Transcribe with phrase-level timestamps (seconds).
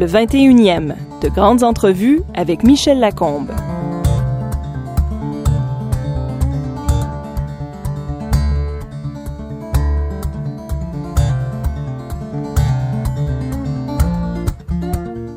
[0.00, 3.50] le 21e, de grandes entrevues avec Michel Lacombe.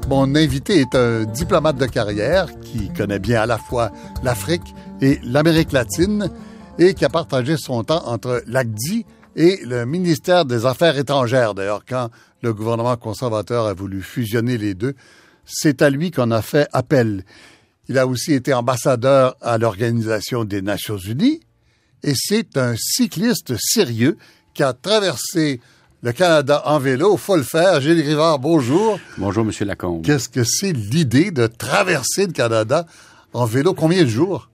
[0.08, 3.92] Mon invité est un diplomate de carrière qui connaît bien à la fois
[4.24, 6.30] l'Afrique et l'Amérique latine
[6.80, 11.54] et qui a partagé son temps entre l'ACDI et le ministère des Affaires étrangères.
[11.54, 12.10] D'ailleurs, quand
[12.44, 14.94] le gouvernement conservateur a voulu fusionner les deux,
[15.46, 17.24] c'est à lui qu'on a fait appel.
[17.88, 21.40] Il a aussi été ambassadeur à l'Organisation des Nations Unies
[22.04, 24.18] et c'est un cycliste sérieux
[24.54, 25.62] qui a traversé
[26.02, 27.16] le Canada en vélo.
[27.16, 27.80] Faut le faire.
[27.80, 29.00] Gilles Rivard, bonjour.
[29.18, 30.06] Bonjour, Monsieur Lacombe.
[30.06, 32.86] Qu'est-ce que c'est l'idée de traverser le Canada
[33.32, 33.74] en vélo?
[33.74, 34.50] Combien de jours?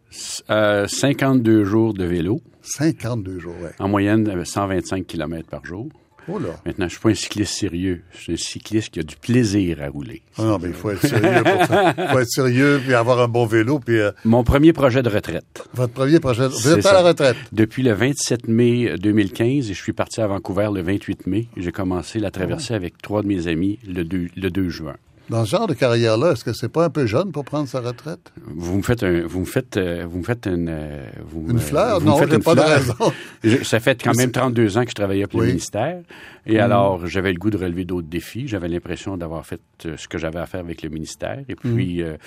[0.52, 2.42] Euh, 52 jours de vélo.
[2.62, 3.70] 52 jours, oui.
[3.80, 5.88] En moyenne, 125 km par jour.
[6.32, 6.50] Oh là.
[6.66, 8.04] Maintenant, je suis pas un cycliste sérieux.
[8.14, 10.22] Je suis un cycliste qui a du plaisir à rouler.
[10.38, 11.94] Ah non, mais il faut être sérieux pour ça.
[11.98, 15.10] Il faut être sérieux, puis avoir un bon vélo, puis euh, Mon premier projet de
[15.10, 15.64] retraite.
[15.74, 16.48] votre premier projet.
[16.48, 17.38] Vous C'est êtes à la retraite.
[17.52, 21.48] Depuis le 27 mai 2015, et je suis parti à Vancouver le 28 mai.
[21.58, 22.32] J'ai commencé la Ah.
[22.32, 24.96] traversée avec trois de mes amis le 2, le 2 juin.
[25.30, 27.82] Dans ce genre de carrière-là, est-ce que c'est pas un peu jeune pour prendre sa
[27.82, 28.32] retraite?
[28.48, 31.54] Vous me faites un, vous me faites, euh, vous me faites une, euh, vous Une
[31.54, 32.00] me- fleur?
[32.00, 32.96] vous Non, j'ai pas de raison.
[33.44, 35.46] Je- ça fait quand même 32 ans que je travaillais pour Oui.
[35.46, 36.02] le ministère.
[36.48, 38.48] Et alors, j'avais le goût de relever d'autres défis.
[38.48, 41.40] J'avais l'impression d'avoir fait euh, ce que j'avais à faire avec le ministère.
[41.48, 42.18] Et puis, euh,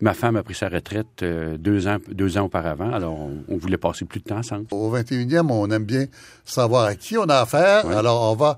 [0.00, 2.92] ma femme a pris sa retraite euh, deux, ans, deux ans auparavant.
[2.92, 4.66] Alors, on, on voulait passer plus de temps ensemble.
[4.72, 6.06] Au 21e, on aime bien
[6.44, 7.84] savoir à qui on a affaire.
[7.86, 7.94] Ouais.
[7.94, 8.56] Alors, on va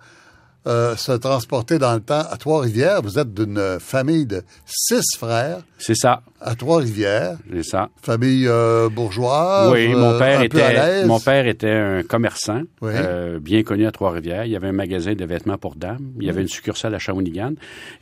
[0.67, 3.03] euh, se transporter dans le temps à Trois-Rivières.
[3.03, 7.37] Vous êtes d'une famille de six frères C'est ça, à Trois-Rivières.
[7.53, 7.89] c'est ça.
[8.03, 9.73] Famille euh, bourgeoise.
[9.73, 12.93] oui, euh, mon père peu à était mon père était un commerçant Oui.
[12.95, 14.45] euh, bien connu à Trois-Rivières.
[14.45, 16.13] Il y avait un magasin de vêtements pour dames.
[16.21, 17.53] Il y avait une succursale à Shawinigan.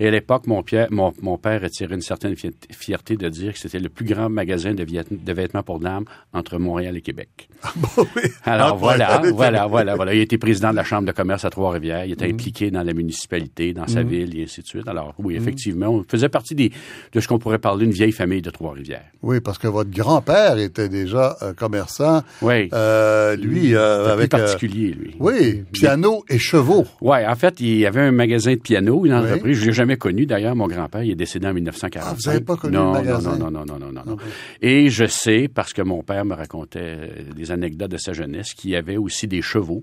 [0.01, 3.59] Et à l'époque, mon, mon, mon père attirait une certaine fi- fierté de dire que
[3.59, 7.49] c'était le plus grand magasin de, de vêtements pour dames entre Montréal et Québec.
[7.77, 8.23] Bon, oui.
[8.45, 10.15] Alors Ah, voilà, voilà, voilà, voilà.
[10.15, 12.05] Il était président de la Chambre de commerce à Trois-Rivières.
[12.05, 12.13] Il Mm.
[12.13, 14.87] était impliqué dans la municipalité, dans sa ville et ainsi de suite.
[14.89, 16.71] Alors oui, effectivement, on faisait partie des,
[17.13, 19.05] de ce qu'on pourrait parler d'une vieille famille de Trois-Rivières.
[19.23, 22.23] Oui, parce que votre grand-père était déjà un commerçant.
[22.43, 22.69] Oui.
[22.73, 24.31] Euh, lui, euh, avec...
[24.31, 25.15] plus euh, particulier, lui.
[25.21, 26.85] oui, piano et chevaux.
[27.01, 29.19] Ouais, en fait, il y avait un magasin de piano, une Oui.
[29.19, 29.59] entreprise.
[29.61, 30.27] Je l'ai jamais connu.
[30.27, 32.11] D'ailleurs, mon grand-père, il est décédé en 1945.
[32.11, 33.37] Ah, vous avez pas connu non, le magasin?
[33.37, 34.17] Non, non, non, non, non, non.
[34.63, 37.07] Et je sais, parce que mon père me racontait euh,
[37.37, 39.83] des anecdotes de sa jeunesse, qu'il y avait aussi des chevaux.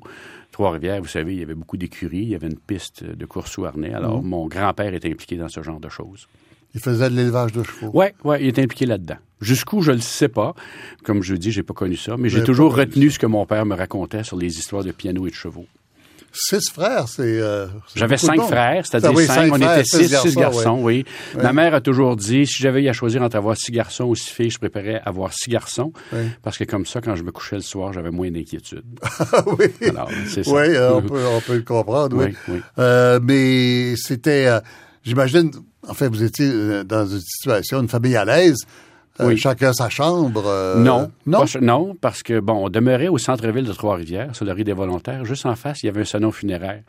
[0.52, 3.58] Trois-Rivières, vous savez, il y avait beaucoup d'écuries, il y avait une piste de course
[3.66, 3.94] harnais.
[3.94, 4.28] Alors, Mhm.
[4.30, 6.28] mon grand-père était impliqué dans ce genre de choses.
[6.74, 7.92] Il faisait de l'élevage de chevaux.
[7.94, 9.18] Ouais, ouais, il était impliqué là-dedans.
[9.42, 10.54] Jusqu'où, je le sais pas.
[11.04, 13.66] Comme je dis, j'ai pas connu ça, mais j'ai toujours retenu ce que mon père
[13.66, 15.66] me racontait sur les histoires de piano et de chevaux.
[16.34, 17.24] Six frères, c'est...
[17.42, 19.52] euh, J'avais cinq frères, c'est-à-dire Ah oui, cinq.
[19.52, 21.04] On frères, était six, six garçons, oui.
[21.36, 24.16] Ma mère a toujours dit, si j'avais eu à choisir entre avoir six garçons ou
[24.16, 25.92] six filles, je préférais avoir six garçons.
[26.14, 26.20] Oui.
[26.42, 28.84] Parce que comme ça, quand je me couchais le soir, j'avais moins d'inquiétude.
[29.34, 29.66] Ah oui.
[29.90, 30.52] Alors, c'est ça.
[30.52, 32.28] Oui, on, peut, on peut le comprendre, oui.
[32.48, 32.62] Oui, oui.
[32.80, 34.62] Euh, mais c'était, euh,
[35.04, 35.52] j'imagine,
[35.88, 38.58] en fait, vous étiez euh, dans une situation, une famille à l'aise,
[39.20, 39.38] euh, Oui.
[39.38, 40.44] chacun sa chambre.
[40.46, 41.40] euh, non, non?
[41.42, 44.64] pas ch- non, parce que bon, on demeurait au centre-ville de Trois-Rivières, sur le rue
[44.64, 45.26] des Volontaires.
[45.26, 46.82] Juste en face, il y avait un salon funéraire.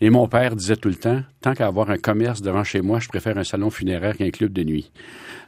[0.00, 2.98] Et mon père disait tout le temps, tant qu'à avoir un commerce devant chez moi,
[2.98, 4.90] je préfère un salon funéraire qu'un club de nuit.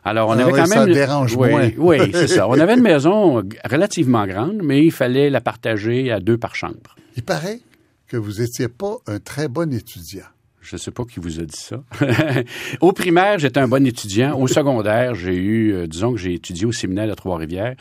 [0.04, 0.94] Alors, on Ah avait oui, quand ça même...
[0.94, 1.70] dérange oui, moins.
[1.76, 2.48] Oui, c'est ça.
[2.48, 6.94] On avait une maison relativement grande, mais il fallait la partager à deux par chambre.
[7.16, 7.58] il paraît
[8.06, 10.22] que vous étiez pas un très bon étudiant.
[10.66, 11.80] Je ne sais pas qui vous a dit ça.
[12.80, 14.36] au primaire, j'étais un bon étudiant.
[14.36, 17.76] Au secondaire, j'ai eu, euh, disons que j'ai étudié au séminaire de Trois-Rivières.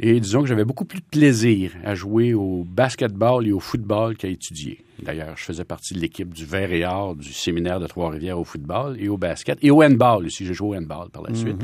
[0.00, 4.16] Et disons que j'avais beaucoup plus de plaisir à jouer au basketball et au football
[4.16, 4.82] qu'à étudier.
[5.02, 8.44] D'ailleurs, je faisais partie de l'équipe du vert et or du séminaire de Trois-Rivières au
[8.44, 9.58] football et au basket.
[9.60, 10.46] Et au handball aussi.
[10.46, 11.58] J'ai joué au handball par la suite.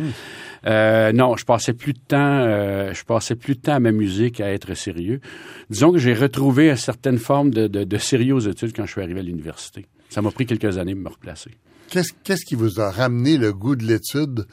[0.66, 4.32] Euh, non, je passais plus de temps, euh, je passais plus de temps à m'amuser
[4.32, 5.22] qu'à être sérieux.
[5.70, 8.92] Disons que j'ai retrouvé une certaine forme de, de, de sérieux aux études quand je
[8.92, 9.86] suis arrivé à l'université.
[10.08, 11.50] Ça m'a pris quelques années de me replacer.
[11.88, 14.46] Qu'est-ce, qu'est-ce qui vous a ramené le goût de l'étude?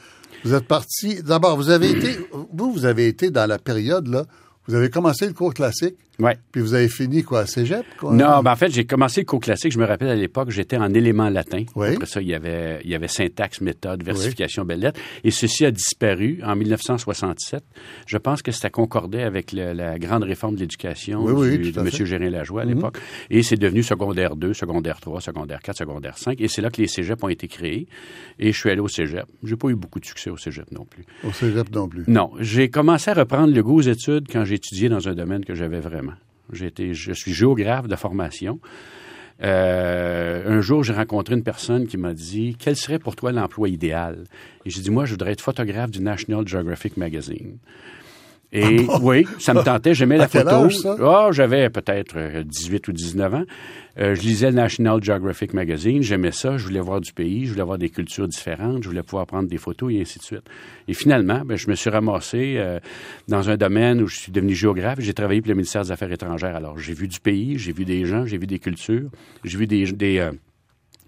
[0.44, 2.18] Vous êtes parti, d'abord, vous avez été,
[2.54, 4.26] vous, vous avez été dans la période, là,
[4.68, 6.38] vous avez commencé le cours classique, Ouais.
[6.54, 8.14] puis vous avez fini, quoi, à cégep, quoi?
[8.14, 9.74] Non, ben en fait, j'ai commencé le cours classique.
[9.74, 11.66] Je me rappelle à l'époque, j'étais en éléments latins.
[11.76, 11.90] Oui.
[11.90, 15.00] Après ça, il y avait, il y avait syntaxe, méthode, versification, belles lettres.
[15.26, 17.64] Et ceci a disparu en 1967.
[18.08, 21.80] Je pense que ça concordait avec le- la grande réforme de l'éducation Oui, oui, de.
[21.80, 21.90] M.
[22.06, 22.98] Gérin Lajoie à l'époque.
[23.30, 26.40] Et c'est devenu secondaire 2, secondaire 3, secondaire 4, secondaire 5.
[26.40, 27.88] Et c'est là que les cégeps ont été créés.
[28.40, 29.26] Et je suis allé au cégep.
[29.44, 31.04] J'ai pas eu beaucoup de succès au cégep non plus.
[31.24, 32.04] Au cégep non plus.
[32.08, 35.46] Non, j'ai commencé à reprendre le goût aux études quand j'ai étudié dans un domaine
[35.46, 36.14] que j'avais vraiment.
[36.52, 38.60] J'ai je suis géographe de formation.
[39.44, 43.68] Euh, un jour, j'ai rencontré une personne qui m'a dit Quel serait pour toi l'emploi
[43.70, 44.24] idéal
[44.66, 47.58] Et j'ai dit Moi, je voudrais être photographe du National Geographic Magazine.
[48.52, 50.70] Et Ah oui, ça me tentait, j'aimais la photo.
[51.02, 53.44] Ah, j'avais peut-être euh, 18 ou 19 ans.
[53.98, 57.52] Euh, je lisais le National Geographic Magazine, j'aimais ça, je voulais voir du pays, je
[57.52, 60.44] voulais voir des cultures différentes, je voulais pouvoir prendre des photos et ainsi de suite.
[60.90, 62.80] Et finalement, ben, je me suis ramassé euh,
[63.30, 65.00] dans un domaine où je suis devenu géographe.
[65.00, 66.58] J'ai travaillé pour le ministère des Affaires étrangères.
[66.58, 69.10] Alors, j'ai vu du pays, j'ai vu des gens, j'ai vu des cultures,
[69.46, 69.92] j'ai vu des...
[69.94, 70.32] des euh,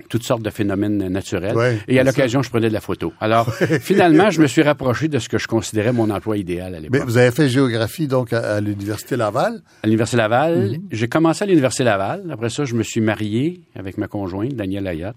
[0.10, 1.56] toutes sortes de phénomènes naturels.
[1.56, 3.12] Ouais, et à l'occasion, je prenais de la photo.
[3.20, 3.52] Alors,
[3.82, 6.84] finalement, je me suis rapproché de ce que je considérais mon emploi idéal à Mais
[6.90, 7.04] l'époque.
[7.10, 9.62] vous avez fait géographie donc à, à l'Université Laval?
[9.84, 10.82] À l'Université Laval, Mhm.
[10.92, 12.24] j'ai commencé à l'Université Laval.
[12.32, 15.16] Après ça, je me suis marié avec ma conjointe, Danielle Ayotte.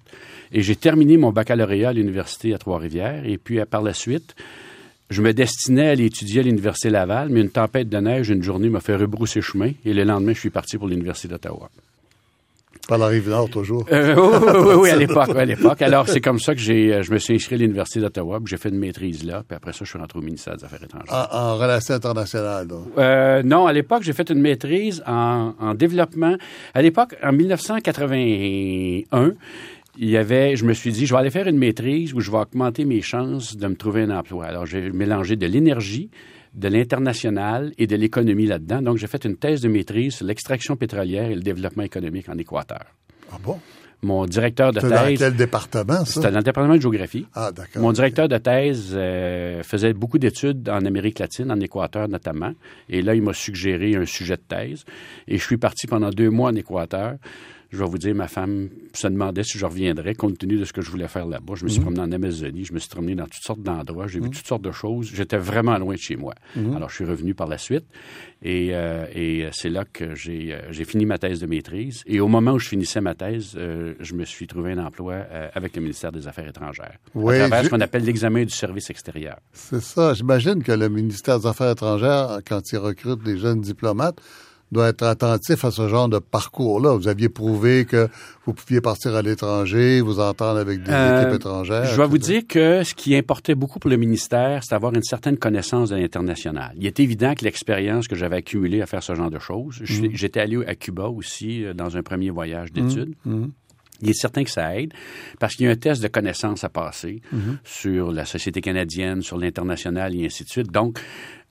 [0.53, 3.23] Et j'ai terminé mon baccalauréat à l'Université à Trois-Rivières.
[3.25, 4.35] Et puis, euh, par la suite,
[5.11, 8.43] je me destinais à aller étudier à l'Université Laval, mais une tempête de neige, une
[8.43, 9.71] journée, m'a fait rebrousser chemin.
[9.85, 11.69] Et le lendemain, je suis parti pour l'Université d'Ottawa.
[12.89, 13.85] Par la rive nord, toujours.
[13.93, 15.81] Euh, oui, oui, oui, oui, à l'époque, à l'époque.
[15.83, 18.49] Alors, c'est comme ça que j'ai, euh, je me suis inscrit à l'Université d'Ottawa, puis
[18.51, 20.83] j'ai fait une maîtrise là, puis après ça, je suis rentré au ministère des Affaires
[20.83, 21.29] étrangères.
[21.33, 22.87] En, en relations internationales, donc.
[22.99, 26.37] Euh, non, à l'époque, j'ai fait une maîtrise en, en développement.
[26.75, 29.33] À l'époque, en 1981,
[29.99, 32.31] il y avait, je me suis dit, je vais aller faire une maîtrise où je
[32.31, 34.47] vais augmenter mes chances de me trouver un emploi.
[34.47, 36.11] Alors, j'ai mélangé de l'énergie,
[36.55, 38.83] de l'international et de l'économie là-dedans.
[38.83, 42.37] Donc, j'ai fait une thèse de maîtrise sur l'extraction pétrolière et le développement économique en
[42.39, 42.85] Équateur.
[43.33, 43.59] Ah bon?
[44.03, 46.07] Mon directeur de C'est dans thèse, quel département, ça?
[46.07, 47.27] c'était dans le département de géographie.
[47.35, 47.83] Ah, d'accord.
[47.83, 52.53] Mon directeur de thèse euh, faisait beaucoup d'études en Amérique latine, en Équateur notamment.
[52.89, 54.85] Et là, il m'a suggéré un sujet de thèse.
[55.29, 57.17] Et je suis parti pendant deux mois en Équateur.
[57.73, 60.73] Je vais vous dire, ma femme se demandait si je reviendrais, compte tenu de ce
[60.73, 61.55] que je voulais faire là-bas.
[61.55, 61.73] Je me Mhm.
[61.73, 64.47] suis promené en Amazonie, je me suis promené dans toutes sortes d'endroits, j'ai vu toutes
[64.47, 65.11] sortes de choses.
[65.15, 66.35] J'étais vraiment loin de chez moi.
[66.57, 66.75] Mhm.
[66.77, 67.85] Alors, je suis revenu par la suite.
[68.43, 72.03] Et, euh, et c'est là que j'ai euh, j'ai fini ma thèse de maîtrise.
[72.07, 75.13] Et au moment où je finissais ma thèse, euh, je me suis trouvé un emploi
[75.15, 76.97] euh, avec le ministère des Affaires étrangères.
[77.15, 79.39] Oui, à travers je- ce qu'on appelle l'examen du service extérieur.
[79.53, 80.15] C'est ça.
[80.15, 84.19] J'imagine que le ministère des Affaires étrangères, quand il recrute des jeunes diplomates,
[84.73, 86.95] doit être attentif à ce genre de parcours-là.
[86.97, 88.09] Vous aviez prouvé que
[88.47, 91.85] vous pouviez partir à l'étranger, vous entendre avec des Euh, équipes étrangères.
[91.87, 95.03] Je vais vous dire que ce qui importait beaucoup pour le ministère, c'est d'avoir une
[95.03, 96.73] certaine connaissance de l'international.
[96.77, 100.09] Il est évident que l'expérience que j'avais accumulée à faire ce genre de choses, Mm.
[100.13, 103.15] j'étais allé à Cuba aussi euh, dans un premier voyage d'études.
[103.25, 103.47] Mm.
[104.03, 104.95] Il est certain que ça aide
[105.41, 107.57] parce qu'il y a un test de connaissance à passer Mm-hmm.
[107.65, 110.71] sur la société canadienne, sur l'international et ainsi de suite.
[110.73, 110.99] Donc,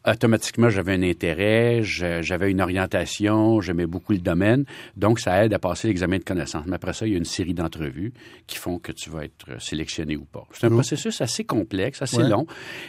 [0.06, 4.66] automatiquement, j'avais un intérêt, j'avais une orientation, j'aimais beaucoup le domaine.
[4.96, 6.64] Donc, ça aide à passer l'examen de connaissance.
[6.68, 8.14] Mais après ça, il y a une série d'entrevues
[8.48, 10.46] qui font que tu vas être euh, sélectionné ou pas.
[10.54, 10.76] C'est un Oh.
[10.76, 12.30] processus assez complexe, assez Ouais.
[12.30, 12.46] long.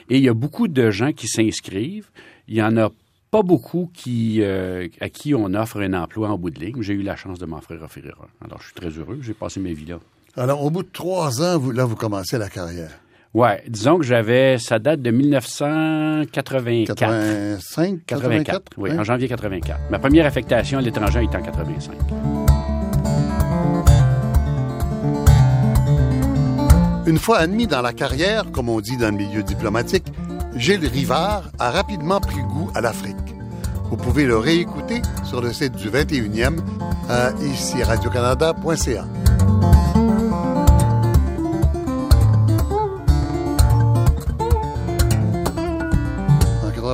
[0.09, 2.09] Et il y a beaucoup de gens qui s'inscrivent.
[2.49, 2.91] Il y en a
[3.31, 6.83] pas beaucoup qui, euh, à qui on offre un emploi en bout de ligne.
[6.83, 8.45] J'ai eu la chance de m'en faire offrir un.
[8.47, 9.19] Alors, je suis très heureux.
[9.23, 10.01] J'ai passé ma vie là.
[10.37, 12.91] Alors, au bout de trois ans, vous, là, vous commencez la carrière.
[13.33, 16.87] Ouais, disons que j'avais, ça date de 1984.
[16.87, 18.99] 85, 84, oui, hein?
[18.99, 19.79] en janvier 84.
[19.89, 21.95] Ma première affectation à l'étranger était en 85.
[27.07, 30.07] Une fois admis dans la carrière, comme on dit dans le milieu diplomatique,
[30.57, 33.17] Gilles Rivard a rapidement pris goût à l'Afrique.
[33.91, 36.59] Vous pouvez le réécouter sur le site du 21e
[37.09, 39.05] à ici radiocanada.ca.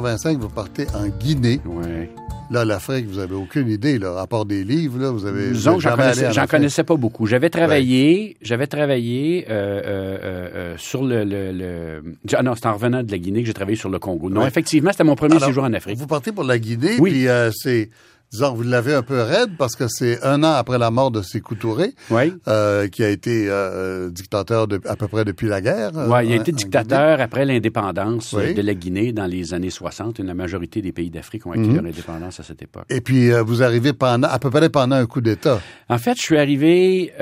[0.02, 1.60] 85, vous partez en Guinée.
[1.64, 2.10] Ouais.
[2.50, 5.50] Là, l'Afrique, vous avez aucune idée, là, à part des livres, là, vous avez.
[5.50, 7.26] Disons j'en connaissais, pas beaucoup.
[7.26, 10.18] J'avais travaillé, j'avais travaillé euh, euh,
[10.54, 12.02] euh, sur le, le, le-
[12.34, 14.30] Ah non, c'était en revenant de la Guinée que j'ai travaillé sur le Congo.
[14.30, 14.48] Non, Ouais.
[14.48, 15.96] effectivement, c'était mon premier Alors, séjour en Afrique.
[15.98, 17.10] Vous partez pour la Guinée, Oui.
[17.10, 17.90] puis c'est,
[18.32, 21.22] disons, vous l'avez un peu raide parce que c'est un an après la mort de
[21.22, 22.32] Sékou Touré, Oui.
[22.48, 25.96] euh, qui a été euh, dictateur de, à peu près depuis la guerre.
[25.96, 28.54] euh, Ouais, il a en- été dictateur après l'indépendance Oui.
[28.54, 30.18] de la Guinée dans les années 60.
[30.20, 31.76] La majorité des pays d'Afrique ont acquis Mhm.
[31.76, 32.84] leur indépendance à cette époque.
[32.90, 35.60] Et puis, euh, vous arrivez pendant, à peu près pendant un coup d'État.
[35.88, 37.12] En fait, je suis arrivé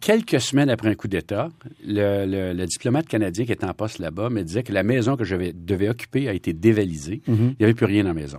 [0.00, 1.48] quelques semaines après un coup d'État.
[1.86, 5.16] Le, le- le diplomate canadien qui était en poste là-bas me disait que la maison
[5.16, 7.22] que je vais- devais occuper a été dévalisée.
[7.28, 8.38] Il n'y avait plus rien dans la maison.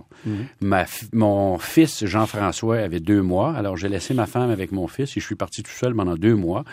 [0.60, 3.54] Ma fi- mon fils, Jean-François, avait deux mois.
[3.54, 6.16] Alors, j'ai laissé ma femme avec mon fils et je suis parti tout seul pendant
[6.16, 6.64] deux mois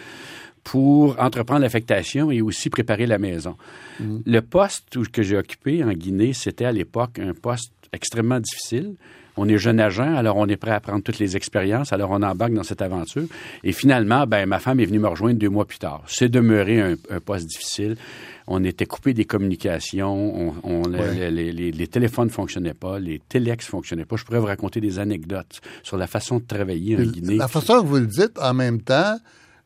[0.63, 3.57] pour entreprendre l'affectation et aussi préparer la maison.
[3.99, 8.95] Le poste que j'ai occupé en Guinée, c'était à l'époque un poste extrêmement difficile
[9.37, 12.21] On est jeune agent, alors on est prêt à prendre toutes les expériences, alors on
[12.21, 13.23] embarque dans cette aventure.
[13.63, 16.03] Et finalement, ben, ma femme est venue me rejoindre deux mois plus tard.
[16.07, 17.95] C'est demeuré un, un poste difficile
[18.47, 23.69] on était coupé des communications, on, les, les, téléphones ne fonctionnaient pas, les téléx ne
[23.69, 24.17] fonctionnaient pas.
[24.17, 27.37] Je pourrais vous raconter des anecdotes sur la façon de travailler en Guinée.
[27.37, 29.17] La façon que vous le dites, en même temps,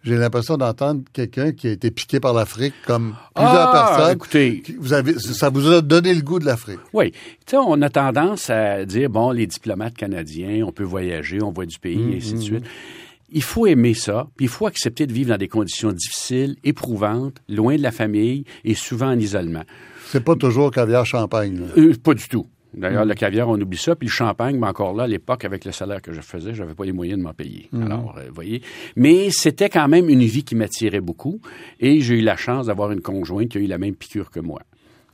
[0.05, 4.15] j'ai l'impression d'entendre quelqu'un qui a été piqué par l'Afrique comme plusieurs ah, personnes.
[4.15, 6.79] Écoutez, vous avez, ça vous a donné le goût de l'Afrique.
[6.93, 7.11] Oui.
[7.11, 11.51] Tu sais, on a tendance à dire, bon, les diplomates canadiens, on peut voyager, on
[11.51, 12.63] voit du pays, et ainsi de suite.
[12.63, 12.69] Mmh
[13.31, 17.35] il faut aimer ça, puis il faut accepter de vivre dans des conditions difficiles, éprouvantes,
[17.49, 19.63] loin de la famille et souvent en isolement.
[20.07, 21.61] C'est pas toujours caviar champagne.
[21.77, 22.45] Euh, pas du tout.
[22.75, 23.09] D'ailleurs, mm.
[23.09, 23.95] le caviar, on oublie ça.
[23.95, 26.75] Puis le champagne, mais encore là, à l'époque, avec le salaire que je faisais, j'avais
[26.75, 27.69] pas les moyens de m'en payer.
[27.71, 27.83] Mm.
[27.83, 28.61] Alors, euh, vous voyez.
[28.95, 31.39] Mais c'était quand même une vie qui m'attirait beaucoup.
[31.79, 34.39] Et j'ai eu la chance d'avoir une conjointe qui a eu la même piqûre que
[34.39, 34.61] moi.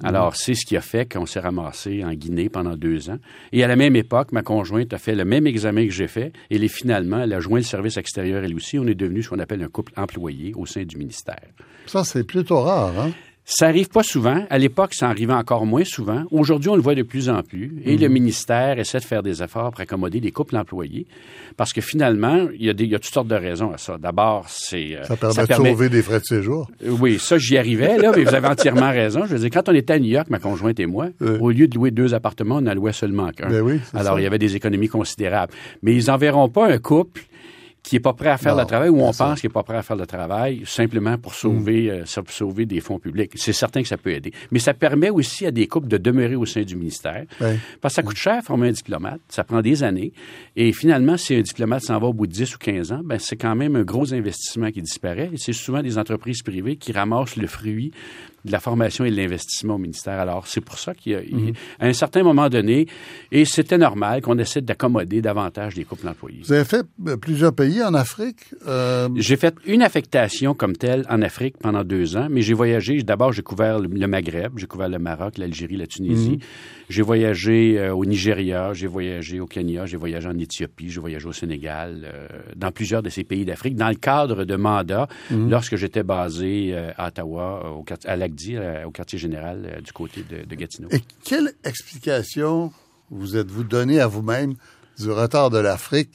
[0.04, 3.20] Alors, c'est ce qui a fait qu'on s'est ramassé en Guinée pendant deux ans.
[3.52, 6.34] Et à la même époque, ma conjointe a fait le même examen que j'ai fait.
[6.50, 8.80] Et est finalement, elle a joint le service extérieur elle aussi.
[8.80, 11.42] On est devenu ce qu'on appelle un couple employé au sein du ministère.
[11.86, 13.12] Ça, c'est plutôt rare, hein?
[13.44, 14.46] Ça arrive pas souvent.
[14.50, 16.24] À l'époque, ça arrivait encore moins souvent.
[16.32, 17.82] Aujourd'hui, on le voit de plus en plus.
[17.84, 18.14] Et le mhm.
[18.14, 21.08] ministère essaie de faire des efforts pour accommoder les couples employés.
[21.58, 23.78] Parce que finalement, il y a, des, il y a toutes sortes de raisons à
[23.78, 23.98] ça.
[23.98, 24.96] D'abord, c'est...
[24.96, 26.70] Euh, ça permet de sauver des frais de séjour.
[26.86, 29.26] Euh, oui, ça, j'y arrivais, là, mais vous avez entièrement raison.
[29.26, 31.08] Je veux dire, quand on était à New York, ma conjointe et moi,
[31.40, 33.50] au lieu de louer deux appartements, on en louait seulement qu'un.
[33.50, 35.54] Ben oui, Alors, il y avait des économies considérables.
[35.82, 37.22] Mais ils enverront pas un couple
[37.84, 39.78] qui est pas prêt à faire le travail ou on pense qu'il est pas prêt
[39.78, 42.20] à faire le travail simplement pour sauver, mm.
[42.20, 43.32] euh, sauver des fonds publics.
[43.36, 44.32] C'est certain que ça peut aider.
[44.52, 47.26] Mais ça permet aussi à des couples de demeurer au sein du ministère.
[47.82, 49.20] Parce que ça coûte cher former un diplomate.
[49.30, 50.14] Ça prend des années.
[50.56, 53.18] Et finalement, si un diplomate s'en va au bout de 10 ou 15 ans, ben,
[53.20, 55.30] c'est quand même un gros investissement qui disparaît.
[55.34, 57.92] Et c'est souvent des entreprises privées qui ramassent le fruit
[58.46, 60.20] de la formation et de l'investissement au ministère.
[60.20, 61.54] Alors, c'est pour ça qu'il y a, mm-hmm.
[61.80, 62.88] à un certain moment donné,
[63.32, 66.42] et c'était normal qu'on essaie d'accommoder davantage des couples employés.
[66.44, 68.38] Vous avez fait euh, plusieurs pays en Afrique?
[68.68, 73.02] Euh, j'ai fait une affectation comme telle en Afrique pendant deux ans, mais j'ai voyagé.
[73.04, 76.32] D'abord, j'ai couvert le Maghreb, j'ai couvert le Maroc, l'Algérie, la Tunisie.
[76.32, 76.40] Mhm.
[76.90, 81.28] J'ai voyagé euh, au Nigeria, j'ai voyagé au Kenya, j'ai voyagé en Éthiopie, j'ai voyagé
[81.28, 85.50] au Sénégal, euh, dans plusieurs de ces pays d'Afrique, dans le cadre de mandats, mhm.
[85.50, 90.56] lorsque j'étais basé à Ottawa, au, à l'ACDI, au quartier général du côté de, de
[90.56, 90.90] Gatineau.
[90.92, 92.72] Et quelle explication
[93.12, 94.56] vous êtes-vous donné à vous-même
[94.98, 96.12] du retard de l'Afrique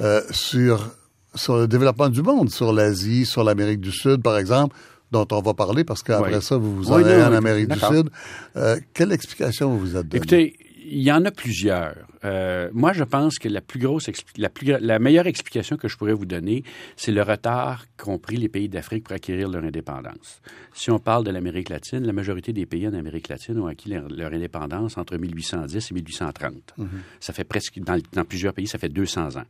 [0.00, 0.94] euh, sur,
[1.34, 4.76] sur le développement du monde, sur l'Asie, sur l'Amérique du Sud, par exemple,
[5.10, 8.10] dont on va parler parce qu'après ça, vous vous en allez en Amérique du Sud.
[8.56, 10.16] Euh, quelle explication vous vous êtes donnée?
[10.16, 10.56] Écoutez,
[10.86, 11.94] il y en a plusieurs.
[12.24, 15.96] Euh, moi, je pense que la plus grosse, la, plus, la meilleure explication que je
[15.96, 16.64] pourrais vous donner,
[16.96, 20.40] c'est le retard qu'ont pris les pays d'Afrique pour acquérir leur indépendance.
[20.74, 23.90] Si on parle de l'Amérique latine, la majorité des pays en Amérique latine ont acquis
[23.90, 26.52] leur, indépendance entre 1810 et 1830.
[26.78, 26.84] Mm-hmm.
[27.18, 29.44] Ça fait presque, dans, dans, plusieurs pays, ça fait 200 ans.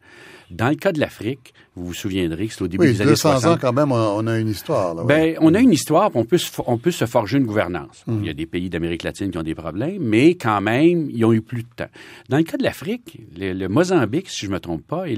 [0.50, 3.46] Dans le cas de l'Afrique, vous vous souviendrez que c'est au début des années 200
[3.46, 4.94] ans quand même, on a une histoire.
[4.94, 8.04] Là, ben, on a une histoire, on peut, se, on peut se forger une gouvernance.
[8.08, 8.18] Mm-hmm.
[8.20, 11.24] Il y a des pays d'Amérique latine qui ont des problèmes, mais quand même, ils
[11.24, 11.90] ont eu plus de temps.
[12.28, 15.16] Dans le cas l'Afrique, le, Mozambique, si je ne me trompe pas, et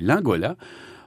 [0.00, 0.56] l'Angola,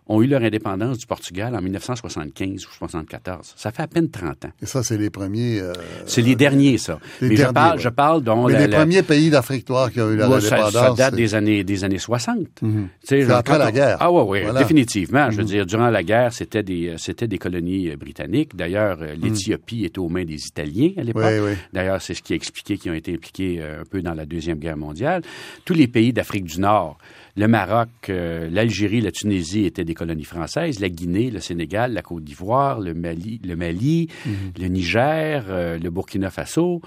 [0.09, 3.53] ont eu leur indépendance du Portugal en 1975 ou 1974.
[3.55, 4.49] Ça fait à peine 30 ans.
[4.61, 5.59] Et ça, c'est les premiers...
[5.59, 5.73] Euh,
[6.05, 6.99] c'est les derniers, ça.
[7.21, 8.51] Les Mais derniers, je parle, je parle donc...
[8.51, 10.71] Mais les premiers pays d'Afrique noire qui ont eu leur indépendance...
[10.71, 12.61] Ça, date des années, des années 60.
[12.61, 13.31] Mm -hmm.
[13.31, 13.97] après la guerre.
[13.99, 15.29] Ah oui, oui, définitivement.
[15.31, 15.49] Je veux mhm.
[15.49, 18.55] dire, durant la guerre, c'était des, c'était des colonies euh, britanniques.
[18.55, 19.23] D'ailleurs, euh, mhm.
[19.23, 21.23] l'Éthiopie était aux mains des Italiens à l'époque.
[21.25, 21.53] Oui, oui.
[21.73, 24.59] D'ailleurs, c'est ce qui a expliqué qu'ils ont été impliqués un peu dans la Deuxième
[24.59, 25.21] Guerre mondiale.
[25.65, 26.97] Tous les pays d'Afrique du Nord
[27.37, 30.79] le Maroc, euh, l'Algérie, la Tunisie étaient des colonies françaises.
[30.79, 34.33] La Guinée, le Sénégal, la Côte d'Ivoire, le Mali, le, Mali, mhm.
[34.59, 36.81] le Niger, euh, le Burkina Faso.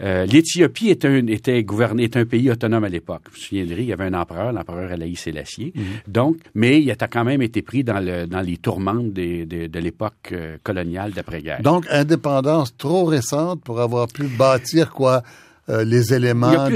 [0.00, 3.22] Euh, L'Éthiopie était un, était gouverné, était un pays autonome à l'époque.
[3.26, 5.72] Vous vous souviendrez, il y avait un empereur, l'empereur Alaïs Sélassié.
[5.74, 9.78] Mm Donc, mais il a quand même été pris dans, le, dans les tourmentes de
[9.80, 10.32] l'époque
[10.62, 11.62] coloniale d'après-guerre.
[11.62, 15.24] Donc, indépendance trop récente pour avoir pu bâtir quoi?
[15.68, 16.68] Euh, les éléments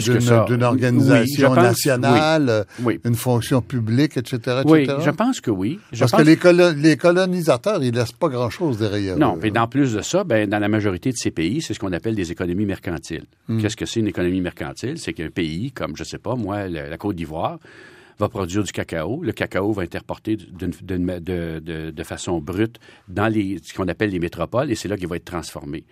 [0.46, 2.66] d'une organisation nationale,
[3.04, 5.78] une fonction publique, etc., Oui, je pense que oui.
[5.98, 6.38] Parce que les,
[6.74, 9.16] les, colonisateurs, ils laissent pas grand-chose derrière.
[9.16, 11.78] Non, mais dans plus de ça, ben, dans la majorité de ces pays, c'est ce
[11.78, 13.24] qu'on appelle des économies mercantiles.
[13.48, 13.60] Hmm.
[13.60, 14.98] Qu'est-ce que c'est une économie mercantile?
[14.98, 17.58] C'est qu'un pays, comme, je sais pas, moi, la Côte d'Ivoire,
[18.20, 19.22] va produire du cacao.
[19.22, 22.78] Le cacao va être importé de, de, façon brute
[23.08, 25.84] dans les, ce qu'on appelle les métropoles et c'est là qu'il va être transformé.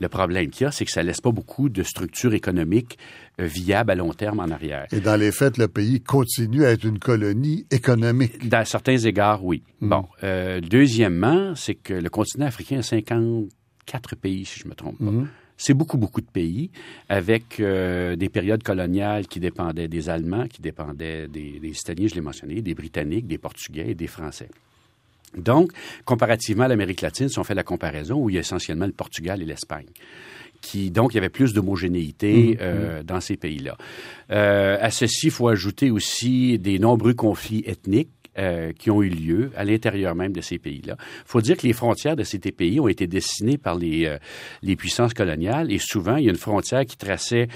[0.00, 2.98] Le problème qu'il y a, c'est que ça laisse pas beaucoup de structures économiques
[3.40, 4.86] euh, viables à long terme en arrière.
[4.92, 8.48] Et dans les faits, le pays continue à être une colonie économique.
[8.48, 9.62] Dans certains égards, oui.
[9.80, 9.88] Hmm.
[9.88, 10.04] Bon.
[10.22, 15.04] Euh, deuxièmement, c'est que le continent africain a 54 pays, si je me trompe pas.
[15.04, 15.28] Hmm.
[15.56, 16.70] c'est beaucoup, beaucoup de pays,
[17.08, 22.14] avec euh, des périodes coloniales qui dépendaient des Allemands, qui dépendaient des, des Italiens, je
[22.14, 24.48] l'ai mentionné, des Britanniques, des Portugais et des Français.
[25.36, 25.72] Donc,
[26.04, 28.92] comparativement à l'Amérique latine, si on fait la comparaison, où il y a essentiellement le
[28.92, 29.86] Portugal et l'Espagne.
[30.60, 33.76] Qui, donc, il y avait plus d'homogénéité Mmh, euh, dans ces pays-là.
[34.30, 39.08] Euh, à ceci, il faut ajouter aussi des nombreux conflits ethniques euh, qui ont eu
[39.08, 40.96] lieu à l'intérieur même de ces pays-là.
[40.98, 44.18] Il faut dire que les frontières de ces pays ont été dessinées par les, euh,
[44.62, 47.48] les puissances coloniales et souvent, il y a une frontière qui traçait,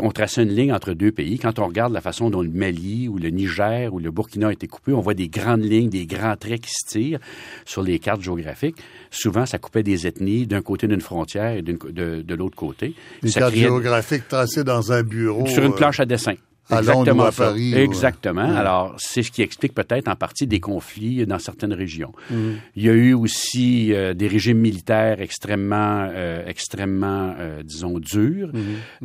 [0.00, 1.38] on traçait une ligne entre deux pays.
[1.38, 4.50] Quand on regarde la façon dont le Mali ou le Niger ou le Burkina ont
[4.50, 7.20] été coupés, on voit des grandes lignes, des grands traits qui se tirent
[7.64, 8.76] sur les cartes géographiques.
[9.10, 12.94] Souvent, ça coupait des ethnies d'un côté d'une frontière et de, de l'autre côté.
[13.22, 15.46] Les Ça cartes créait- géographiques tracées dans un bureau.
[15.46, 16.34] sur une euh, planche à dessin.
[16.70, 17.32] À Londres ou à.
[17.32, 18.48] Paris, Exactement.
[18.48, 18.56] Ouais.
[18.56, 22.12] Alors, c'est ce qui explique peut-être en partie des conflits dans certaines régions.
[22.30, 22.56] Mhm.
[22.76, 28.50] Il y a eu aussi euh, des régimes militaires extrêmement, euh, extrêmement, euh, disons, durs,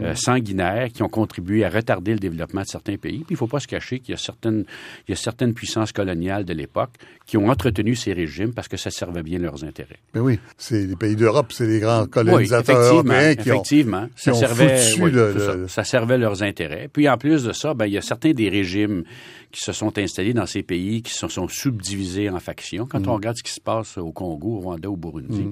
[0.02, 3.20] euh, sanguinaires, qui ont contribué à retarder le développement de certains pays.
[3.20, 4.66] Puis, il ne faut pas se cacher qu'il y a certaines,
[5.08, 6.92] il y a certaines puissances coloniales de l'époque
[7.26, 9.98] qui ont entretenu ces régimes parce que ça servait bien leurs intérêts.
[10.14, 13.56] Mais oui, c'est les pays d'Europe, c'est les grands Oui, colonisateurs effectivement, européens qui ont.
[13.56, 14.08] effectivement.
[14.16, 16.90] Ça ont servait, foutu oui, le- Ça servait leurs intérêts.
[16.92, 19.04] Puis en plus de ben, il y a certains des régimes
[19.56, 22.86] qui se sont installés dans ces pays qui se sont subdivisés en factions.
[22.86, 25.48] Quand on regarde ce qui se passe au Congo, au Rwanda, au Burundi,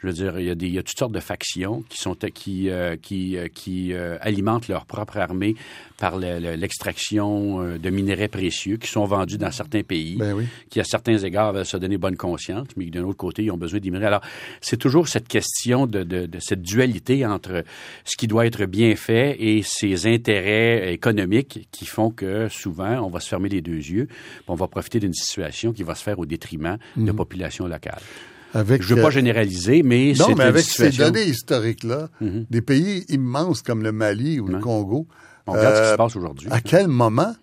[0.00, 1.98] je veux dire, il y, a des, il y a toutes sortes de factions qui
[1.98, 5.54] sont qui euh, qui euh, qui euh, alimentent leur propre armée
[5.98, 10.46] par le- le- l'extraction de minerais précieux qui sont vendus dans certains pays Ben oui.
[10.68, 13.50] qui, à certains égards, veulent se donner bonne conscience, mais qui, d'un autre côté, ils
[13.52, 14.06] ont besoin d'immigrés.
[14.06, 14.22] Alors,
[14.60, 17.62] c'est toujours cette question de, de, de cette dualité entre
[18.04, 23.08] ce qui doit être bien fait et ses intérêts économiques qui font que, souvent, on
[23.10, 24.08] va se fermer les deux yeux,
[24.48, 28.00] on va profiter d'une situation qui va se faire au détriment de populations locales.
[28.56, 32.08] Avec, Je ne veux pas euh, généraliser, mais c'est Non, mais avec ces données historiques-là,
[32.20, 32.46] Mhm.
[32.50, 34.60] des pays immenses comme le Mali ou le.
[34.60, 35.06] Congo,
[35.46, 36.48] On regarde ce qui euh, se passe aujourd'hui.
[36.52, 37.34] à quel moment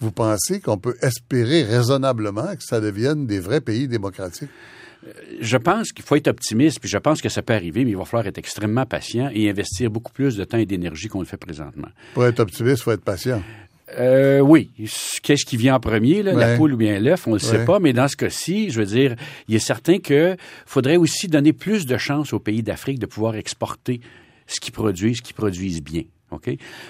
[0.00, 4.48] vous pensez qu'on peut espérer raisonnablement que ça devienne des vrais pays démocratiques?
[5.40, 7.96] Je pense qu'il faut être optimiste, puis je pense que ça peut arriver, mais il
[7.96, 11.26] va falloir être extrêmement patient et investir beaucoup plus de temps et d'énergie qu'on le
[11.26, 11.88] fait présentement.
[12.14, 13.42] Pour être optimiste, il faut être patient.
[13.98, 14.70] Euh, oui.
[15.22, 17.58] Qu'est-ce qui vient en premier, là, la poule ou bien l'œuf, on ne le sait
[17.58, 17.64] Ouais.
[17.64, 19.14] pas, mais dans ce cas-ci, je veux dire,
[19.48, 23.36] il est certain que faudrait aussi donner plus de chance aux pays d'Afrique de pouvoir
[23.36, 24.00] exporter
[24.48, 26.02] ce qu'ils produisent, ce qu'ils produisent bien.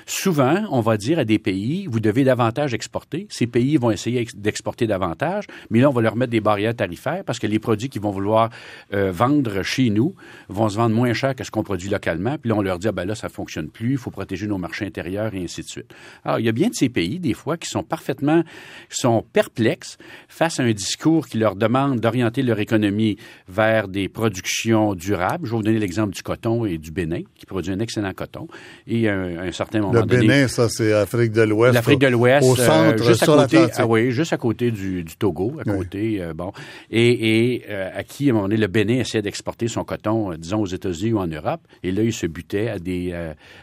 [0.06, 3.26] Souvent, on va dire à des pays, vous devez davantage exporter.
[3.30, 6.74] Ces pays vont essayer ex- d'exporter davantage, mais là, on va leur mettre des barrières
[6.74, 8.50] tarifaires parce que les produits qu'ils vont vouloir
[8.94, 10.14] euh, vendre chez nous
[10.48, 12.38] vont se vendre moins cher que ce qu'on produit localement.
[12.38, 14.58] Puis là, on leur dit, ah, ben là, ça fonctionne plus, il faut protéger nos
[14.58, 15.94] marchés intérieurs et ainsi de suite.
[16.24, 18.42] Alors, il y a bien de ces pays, des fois, qui sont parfaitement,
[18.88, 23.16] sont perplexes face à un discours qui leur demande d'orienter leur économie
[23.48, 25.46] vers des productions durables.
[25.46, 28.48] Je vais vous donner l'exemple du coton et du Bénin, qui produit un excellent coton.
[28.86, 31.74] Et un, un certain moment Le donné, Bénin, ça, c'est Afrique de l'Ouest.
[31.74, 33.74] L'Afrique de l'Ouest, Au euh, centre, juste à sur côté, l'Atlantique.
[33.78, 35.78] ah oui, juste à côté du, du Togo, à Oui.
[35.78, 36.52] côté, euh, bon,
[36.90, 40.32] et, et euh, à qui à un moment donné le Bénin essayait d'exporter son coton,
[40.36, 43.14] disons aux États-Unis ou en Europe, et là il se butait à des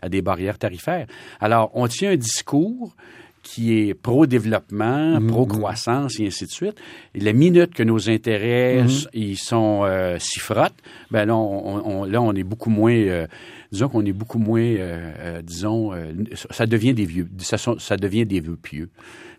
[0.01, 1.07] à des barrières tarifaires.
[1.39, 2.95] Alors on tient un discours
[3.43, 6.75] qui est pro-développement, Mhm, pro-croissance et ainsi de suite.
[7.13, 8.89] Et la minute que nos intérêts Mhm.
[9.13, 10.73] ils sont euh, s'y frottent,
[11.11, 13.27] ben là on, on- là on est beaucoup moins euh,
[13.71, 16.13] disons qu'on est beaucoup moins euh, euh, disons euh,
[16.51, 18.89] ça devient des vieux ça, devient des vieux pieux.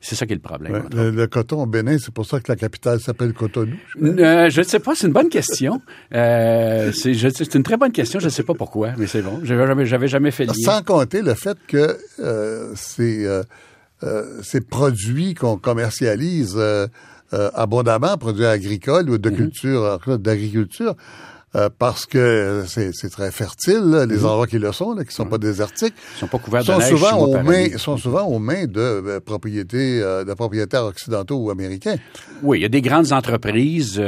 [0.00, 0.72] C'est ça qui est le problème.
[0.74, 3.72] Ouais, le, le coton au Bénin, c'est pour ça que la capitale s'appelle Cotonou.
[4.02, 5.80] euh, je ne sais pas, c'est une bonne question.
[6.14, 9.22] Euh, c'est je- c'est une très bonne question, je ne sais pas pourquoi, mais c'est
[9.22, 9.40] bon.
[9.44, 10.52] J'avais jamais, jamais fait lien.
[10.52, 13.26] Sans compter le fait que euh, ces,
[14.04, 16.86] euh, ces produits qu'on commercialise euh,
[17.32, 19.36] euh, abondamment, produits agricoles ou de Mhm.
[19.36, 20.94] culture, d'agriculture,
[21.56, 24.12] euh, parce que c'est c'est très fertile, là, Mhm.
[24.12, 26.66] les endroits qui le sont, là, qui sont pas désertiques, Ils sont pas couverts de
[26.66, 27.78] sont neige souvent, aux mains, année.
[27.78, 31.96] sont souvent aux mains de euh, propriétés, euh, de propriétaires occidentaux ou américains.
[32.42, 34.02] Oui, il y a des grandes entreprises euh,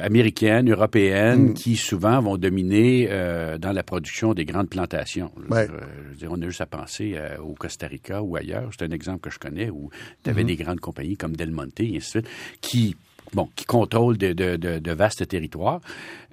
[0.00, 5.30] euh, américaines, européennes, qui souvent vont dominer euh, dans la production des grandes plantations.
[5.36, 5.66] Je veux Ouais.
[5.66, 8.36] dire, euh, je veux dire, on a juste à penser euh, au Costa Rica ou
[8.36, 8.70] ailleurs.
[8.78, 9.90] C'est un exemple que je connais où
[10.24, 12.26] tu avais des grandes compagnies comme Del Monte et ainsi de suite
[12.60, 12.96] qui
[13.34, 15.80] bon, qui contrôlent de, de, de, de vastes territoires.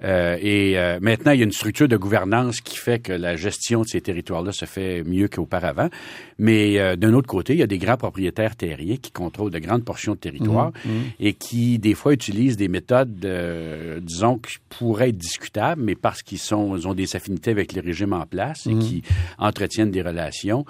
[0.02, 3.36] Euh, et euh, maintenant, il y a une structure de gouvernance qui fait que la
[3.36, 5.88] gestion de ces territoires-là se fait mieux qu'auparavant.
[6.38, 9.58] Mais euh, d'un autre côté, il y a des grands propriétaires terriens qui contrôlent de
[9.60, 10.72] grandes portions de territoire
[11.20, 13.14] et qui, des fois, utilisent des méthodes,
[14.02, 17.80] disons, qui pourraient être discutables, mais parce qu'ils sont, ils ont des affinités avec les
[17.80, 19.02] régimes en place et qui
[19.38, 20.64] entretiennent des relations,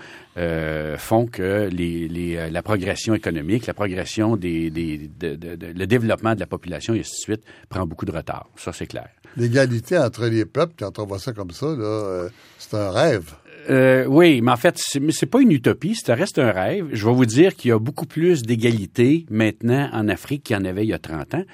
[0.98, 5.86] font que les, les, la progression économique, la progression des, des de, de- de- le
[5.86, 8.48] développement développement de la population et ainsi de suite prend beaucoup de retard.
[8.56, 9.08] Ça, c'est clair.
[9.36, 13.34] L'égalité entre les peuples, quand on voit ça comme ça, là, euh, c'est un rêve.
[13.70, 16.88] Euh, oui, mais en fait, c'est pas une utopie, ça reste un rêve.
[16.92, 20.58] Je vais vous dire qu'il y a beaucoup plus d'égalité maintenant en Afrique qu'il y
[20.58, 21.44] en avait il y a 30 ans,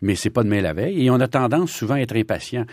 [0.00, 1.04] mais c'est pas demain la veille.
[1.04, 2.64] Et on a tendance souvent à être impatient.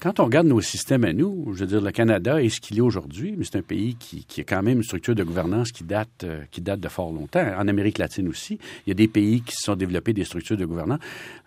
[0.00, 2.78] Quand on regarde nos systèmes à nous, je veux dire, le Canada est ce qu'il
[2.78, 5.72] est aujourd'hui, mais c'est un pays qui, qui a quand même une structure de gouvernance
[5.72, 7.44] qui date, euh, qui date de fort longtemps.
[7.58, 10.56] En Amérique latine aussi, il y a des pays qui se sont développés des structures
[10.56, 11.00] de gouvernance.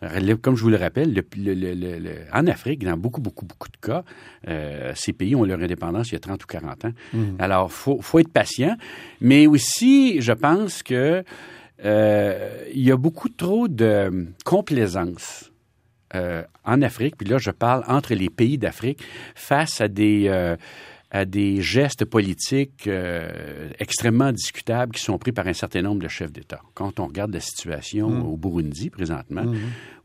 [0.04, 3.22] Euh, Comme je vous le rappelle, le- le- le- le- le- en Afrique, dans beaucoup,
[3.22, 4.04] beaucoup, beaucoup de cas,
[4.50, 6.92] euh, ces pays ont leur indépendance il y a 30 ou 40 ans.
[7.40, 8.76] Alors, faut, faut être patient,
[9.22, 11.24] mais aussi, je pense que
[11.86, 15.51] euh, il y a beaucoup trop de complaisance
[16.16, 19.02] euh, en Afrique, puis là je parle entre les pays d'Afrique,
[19.36, 20.56] face à des, euh,
[21.12, 26.08] à des gestes politiques euh, extrêmement discutables qui sont pris par un certain nombre de
[26.08, 26.62] chefs d'État.
[26.74, 29.46] Quand on regarde la situation au Burundi présentement,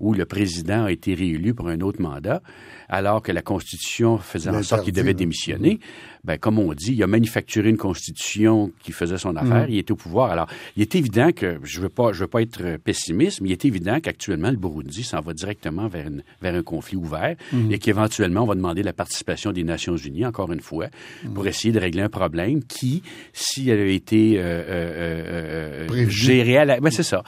[0.00, 2.42] où le président a été réélu pour un autre mandat,
[2.88, 5.78] alors que la Constitution faisait en sorte qu'il devait démissionner,
[6.26, 9.92] ben, comme on dit, il a manufacturé une Constitution qui faisait son affaire, il était
[9.92, 10.30] au pouvoir.
[10.32, 13.52] Alors, il est évident que, je veux pas, je veux pas être pessimiste, mais il
[13.52, 17.36] est évident qu'actuellement, le Burundi s'en va directement vers, une- vers un conflit ouvert
[17.70, 20.86] et qu'éventuellement, on va demander la participation des Nations Unies, encore une fois,
[21.34, 26.58] pour essayer de régler un problème qui, s'il avait été euh, euh, euh, euh, géré
[26.58, 26.80] à la...
[26.80, 27.22] Ben, c'est ça.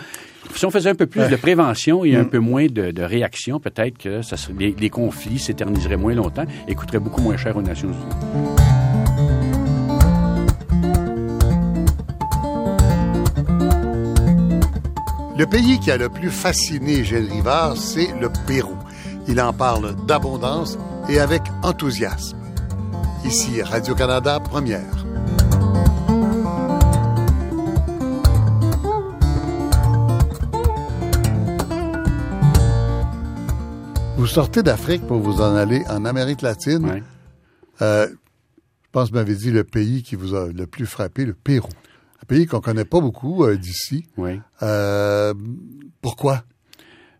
[0.55, 3.61] Si on faisait un peu plus de prévention et un peu moins de, de réaction,
[3.61, 7.57] peut-être que ça serait- les, les conflits s'éterniseraient moins longtemps et coûteraient beaucoup moins cher
[7.57, 8.68] aux Nations Unies.
[15.39, 18.77] Le pays qui a le plus fasciné Gilles Rivard, c'est le Pérou.
[19.29, 20.77] Il en parle d'abondance
[21.09, 22.37] et avec enthousiasme.
[23.25, 25.07] Ici Radio-Canada Première.
[34.17, 37.05] Vous sortez d'Afrique pour vous en aller en Amérique latine.
[37.81, 41.25] Euh, je pense que vous m'avez dit le pays qui vous a le plus frappé,
[41.25, 41.69] le Pérou.
[42.29, 44.05] Pays qu'on connaît pas beaucoup euh, d'ici.
[44.17, 44.41] Oui.
[44.63, 45.35] Euh,
[46.03, 46.45] pourquoi?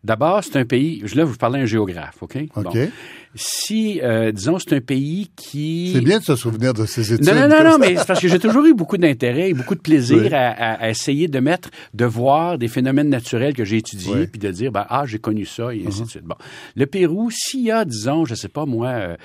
[0.05, 1.03] D'abord, c'est un pays.
[1.05, 2.37] Je là, vous parlez à un géographe, OK?
[2.55, 2.63] OK.
[2.65, 2.89] Bon.
[3.35, 5.91] Si, euh, disons, c'est un pays qui.
[5.95, 7.27] C'est bien de se souvenir de ces études.
[7.27, 9.75] Non, non, non, non, mais c'est parce que j'ai toujours eu beaucoup d'intérêt et beaucoup
[9.75, 10.33] de plaisir Oui.
[10.33, 14.27] à, à- à essayer de mettre, de voir des phénomènes naturels que j'ai étudiés, Oui.
[14.29, 15.89] puis de dire, ben, ah, j'ai connu ça, et Uh-huh.
[15.89, 16.25] ainsi de suite.
[16.25, 16.37] Bon.
[16.77, 19.17] Le Pérou, s'il y a, disons, je sais pas moi, euh,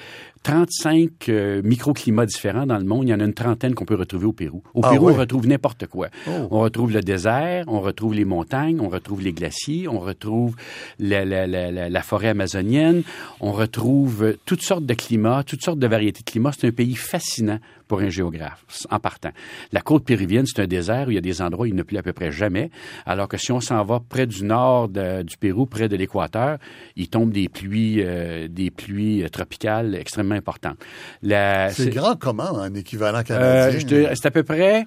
[0.43, 3.95] 35 euh, microclimats différents dans le monde, il y en a une trentaine qu'on peut
[3.95, 4.61] retrouver au Pérou.
[4.73, 5.13] Au Ah Pérou, oui?
[5.15, 6.09] on retrouve n'importe quoi.
[6.27, 6.31] Oh.
[6.51, 10.55] On retrouve le désert, on retrouve les montagnes, on retrouve les glaciers, on retrouve
[10.99, 13.03] la, la- la- la- la forêt amazonienne,
[13.39, 16.51] on retrouve euh, toutes sortes de climats, toutes sortes de variétés de climats.
[16.57, 19.31] C'est un pays fascinant pour un géographe, en partant.
[19.71, 21.83] La côte péruvienne, c'est un désert où il y a des endroits où il ne
[21.83, 22.69] pleut à peu près jamais,
[23.05, 26.57] alors que si on s'en va près du nord de- du Pérou, près de l'équateur,
[26.95, 30.77] il tombe des pluies, euh, des pluies euh, tropicales extrêmement importantes.
[31.71, 33.79] C'est grand comment en équivalent euh, canadien?
[34.09, 34.85] te- c'est à peu près,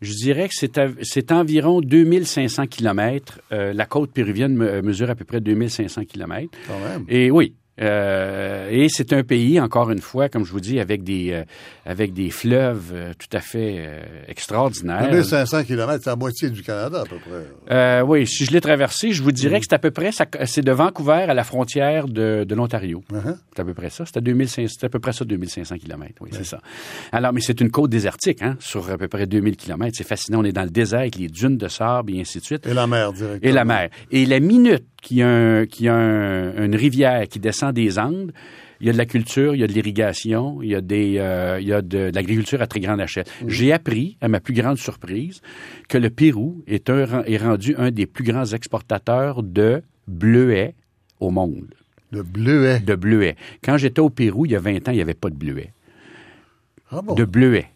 [0.00, 3.40] je dirais que c'est, environ 2500 kilomètres.
[3.52, 6.50] Euh, la côte péruvienne me- mesure à peu près 2500 kilomètres.
[6.66, 7.04] Quand même.
[7.08, 7.54] Et oui.
[7.82, 11.42] Euh, et c'est un pays, encore une fois, comme je vous dis, avec des, euh,
[11.84, 13.88] avec des fleuves euh, tout à fait
[14.28, 15.10] extraordinaires.
[15.10, 18.02] 2500 km, c'est la moitié du Canada à peu près.
[18.02, 19.60] Oui, si je l'ai traversé, je vous dirais Mm.
[19.60, 20.10] que c'est à peu près,
[20.46, 23.02] c'est de Vancouver à la frontière de, de l'Ontario.
[23.12, 23.36] Uh-huh.
[23.54, 24.04] C'est à peu près ça.
[24.06, 26.12] C'est à, 2500 c'est à peu près ça, 2500 km.
[26.20, 26.60] Oui, c'est ça.
[27.12, 29.92] Alors, mais c'est une côte désertique, hein, sur à peu près 2000 km.
[29.96, 30.40] C'est fascinant.
[30.40, 32.66] On est dans le désert avec les dunes de sable et ainsi de suite.
[32.66, 33.50] Et la mer, directement.
[33.50, 33.88] Et la mer.
[34.10, 37.71] Et la minute qu'il y a, un- qu'il y a un- une rivière qui descend
[37.72, 38.32] des Andes,
[38.80, 41.16] il y a de la culture, il y a de l'irrigation, il y a, des,
[41.18, 43.24] euh, il y a de, de l'agriculture à très grande échelle.
[43.46, 45.40] J'ai appris, à ma plus grande surprise,
[45.88, 50.74] que le Pérou est, un, est rendu un des plus grands exportateurs de bleuets
[51.20, 51.74] au monde
[52.10, 52.80] Le bleuet.
[52.80, 53.36] de bleuets.
[53.62, 55.72] Quand j'étais au Pérou, il y a 20 ans, il n'y avait pas de bleuets.
[56.90, 57.14] Ah bon?
[57.14, 57.68] De bleuets.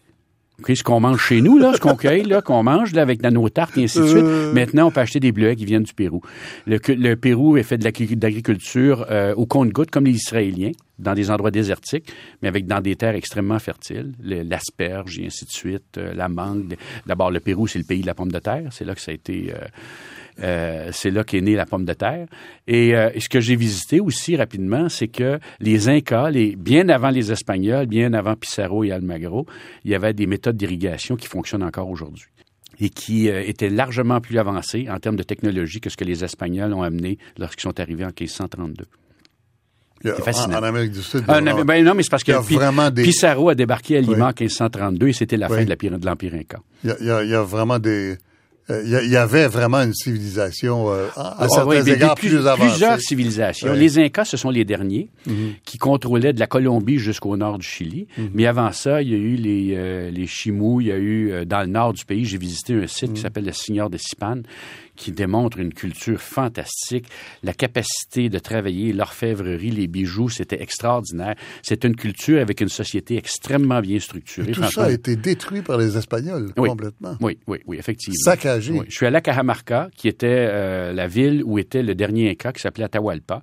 [0.59, 3.21] OK, ce qu'on mange chez nous, là, ce qu'on cueille, là, qu'on mange là, avec
[3.21, 4.23] nos tartes et ainsi de suite.
[4.25, 4.53] Euh.
[4.53, 6.21] Maintenant, on peut acheter des bleuets qui viennent du Pérou.
[6.65, 11.13] Le, le Pérou est fait de l'agri- d'agriculture euh, au compte-goutte, comme les Israéliens, dans
[11.13, 14.13] des endroits désertiques, mais avec dans des terres extrêmement fertiles.
[14.19, 16.75] Le- L'asperge et ainsi de suite, euh, la mangue.
[17.05, 18.69] D'abord, le Pérou, c'est le pays de la pomme de terre.
[18.71, 19.53] C'est là que ça a été...
[20.41, 22.27] euh, c'est là qu'est née la pomme de terre.
[22.67, 26.89] Et, euh, et ce que j'ai visité aussi rapidement, c'est que les Incas, les, bien
[26.89, 29.45] avant les Espagnols, bien avant Pissarro et Almagro,
[29.85, 32.25] il y avait des méthodes d'irrigation qui fonctionnent encore aujourd'hui
[32.79, 36.23] et qui euh, étaient largement plus avancées en termes de technologie que ce que les
[36.23, 38.85] Espagnols ont amené lorsqu'ils sont arrivés en 1532.
[40.03, 40.57] Il y a- c'est fascinant.
[40.57, 41.23] En, en Amérique du Sud.
[41.27, 43.97] Ah, non, ben non, mais c'est parce que a Pi- vraiment des- Pissarro a débarqué
[43.97, 44.21] à Lima Oui.
[44.21, 45.57] en 1532 et c'était la Oui.
[45.57, 46.59] fin de la pyra- de l'Empire Inca.
[46.83, 48.17] il y a- il y vraiment des,
[48.69, 52.69] il y, avait vraiment une civilisation euh, à Ah, certains oui, égards depuis plus avancée.
[52.69, 53.71] Plusieurs civilisations.
[53.73, 55.53] Les Incas, ce sont les derniers Mhm.
[55.63, 58.07] qui contrôlaient de la Colombie jusqu'au nord du Chili.
[58.17, 58.29] Mhm.
[58.33, 61.31] Mais avant ça, il y a eu les, euh, les Chimous, il y a eu
[61.31, 63.15] euh, dans le nord du pays, j'ai visité un site Mhm.
[63.15, 64.39] qui s'appelle le Signor de Sipan
[64.97, 67.05] qui démontre une culture fantastique,
[67.43, 71.35] la capacité de travailler l'orfèvrerie, les bijoux, c'était extraordinaire.
[71.61, 74.49] C'est une culture avec une société extrêmement bien structurée.
[74.49, 76.67] Et tout ça a été détruit par les Espagnols Oui.
[76.69, 77.15] complètement.
[77.21, 78.15] Oui, oui, oui, effectivement.
[78.23, 78.73] Saccagé.
[78.73, 78.85] Oui.
[78.89, 82.51] Je suis allé à Cajamarca, qui était euh, la ville où était le dernier Inca,
[82.51, 83.41] qui s'appelait Atahualpa,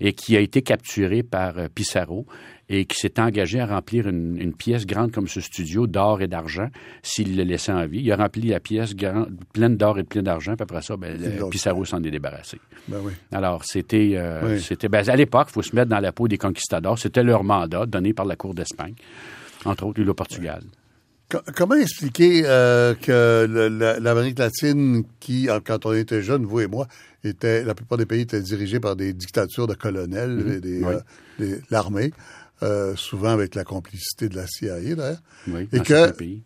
[0.00, 2.26] et qui a été capturé par euh, Pissarro
[2.74, 6.26] et qui s'est engagé à remplir une, une pièce grande comme ce studio d'or et
[6.26, 6.68] d'argent
[7.02, 8.00] s'il le laissait en vie.
[8.00, 11.18] Il a rempli la pièce grand- pleine d'or et pleine d'argent, puis après ça, ben,
[11.50, 12.58] Pissarro s'en est débarrassé.
[12.88, 13.12] Ben oui.
[13.30, 14.60] Alors, c'était, euh, Oui.
[14.60, 16.98] c'était ben, à l'époque, il faut se mettre dans la peau des conquistadors.
[16.98, 18.94] C'était leur mandat donné par la Cour d'Espagne,
[19.66, 20.62] entre autres, et le Portugal.
[21.28, 23.46] Co- Comment expliquer euh, que
[24.00, 26.86] l'Amérique latine, qui, quand on était jeunes, vous et moi,
[27.24, 30.84] était, la plupart des pays étaient dirigés par des dictatures de colonels Mhm.
[30.86, 30.94] Oui.
[31.40, 32.12] euh, l'armée,
[32.62, 35.18] euh, souvent avec la complicité de la CIA, d'ailleurs.
[35.48, 36.42] Oui, Et que- pays.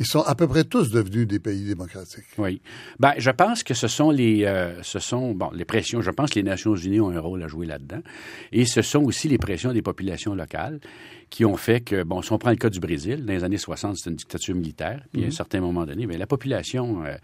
[0.00, 2.22] Ils sont à peu près tous devenus des pays démocratiques.
[2.38, 2.62] Oui.
[3.00, 6.00] Ben, je pense que ce sont les, euh, ce sont, bon, les pressions.
[6.02, 8.00] Je pense que les Nations Unies ont un rôle à jouer là-dedans.
[8.52, 10.78] Et ce sont aussi les pressions des populations locales
[11.30, 13.58] qui ont fait que, bon, si on prend le cas du Brésil, dans les années
[13.58, 15.02] 60, c'était une dictature militaire.
[15.12, 17.14] Puis à un certain moment donné, ben, la population euh,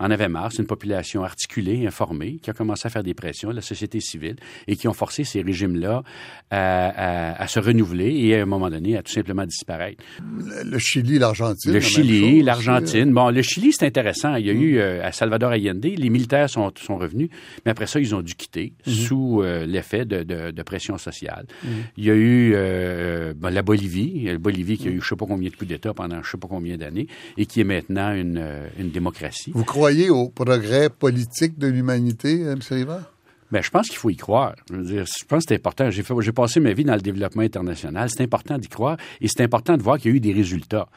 [0.00, 0.50] en avait marre.
[0.52, 4.36] C'est une population articulée, informée, qui a commencé à faire des pressions, la société civile,
[4.66, 6.02] et qui ont forcé ces régimes-là
[6.50, 6.88] à,
[7.32, 10.02] à- à se renouveler et à un moment donné à tout simplement disparaître.
[10.20, 11.72] Le, le Chili, l'Argentine.
[11.72, 13.12] Le Chili, euh, l'Argentine.
[13.12, 14.34] Bon, le Chili, c'est intéressant.
[14.36, 14.62] Il y a Mm.
[14.62, 17.28] eu euh, à Salvador Allende, les militaires sont, sont revenus,
[17.64, 19.06] mais après ça, ils ont dû quitter Mm-hmm.
[19.06, 21.46] sous euh, l'effet de, de- de pression sociale.
[21.96, 24.76] Il y a eu euh, ben, la Bolivie, la Bolivie Mm.
[24.76, 26.76] qui a eu je sais pas combien de coups d'État pendant je sais pas combien
[26.76, 27.06] d'années
[27.38, 29.52] et qui est maintenant une, euh, une démocratie.
[29.54, 32.58] Vous croyez au progrès politique de l'humanité, M.
[32.70, 33.10] Rivard?
[33.52, 34.54] Ben, je pense qu'il faut y croire.
[34.70, 35.88] Je, veux dire, je pense que c'est important.
[35.90, 38.08] J'ai, fait, j'ai passé ma vie dans le développement international.
[38.10, 40.88] C'est important d'y croire et c'est important de voir qu'il y a eu des résultats.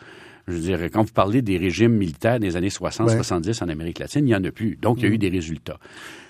[0.47, 3.15] Je veux dire, quand vous parlez des régimes militaires des années 60, Ouais.
[3.17, 4.77] 70 en Amérique latine, il n'y en a plus.
[4.81, 5.77] Donc, il y a eu des résultats.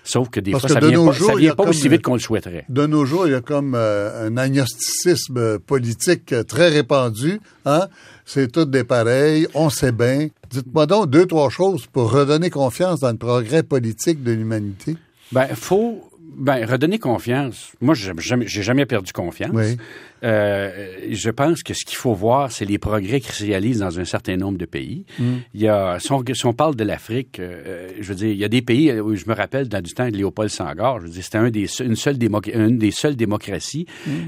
[0.08, 1.56] Sauf que des Parce fois, que ça de vient nos pas, jours, ça vient a
[1.56, 2.65] pas aussi vite qu'on le souhaiterait.
[2.70, 7.41] De nos jours, il y a comme euh, un agnosticisme politique très répandu.
[7.65, 7.88] Hein?
[8.26, 10.30] C'est tous des pareils, on sait bien.
[10.50, 14.96] Dites-moi donc deux, trois choses pour redonner confiance dans le progrès politique de l'humanité.
[15.34, 17.74] Ben, faut ben, redonner confiance.
[17.82, 19.52] Moi, j'ai jamais, jamais perdu confiance.
[19.54, 19.78] Oui.
[20.23, 20.71] Euh,
[21.12, 24.06] je pense que ce qu'il faut voir, c'est les progrès qui se réalisent dans un
[24.06, 25.06] certain nombre de pays.
[25.19, 28.38] Il y a, si on, si on parle de l'Afrique, euh, je veux dire, il
[28.38, 31.06] y a des pays où je me rappelle dans du temps de Léopold Senghor, je
[31.06, 32.17] veux dire, c'était un des, se- une, seule
[32.53, 33.86] une des seules démocraties,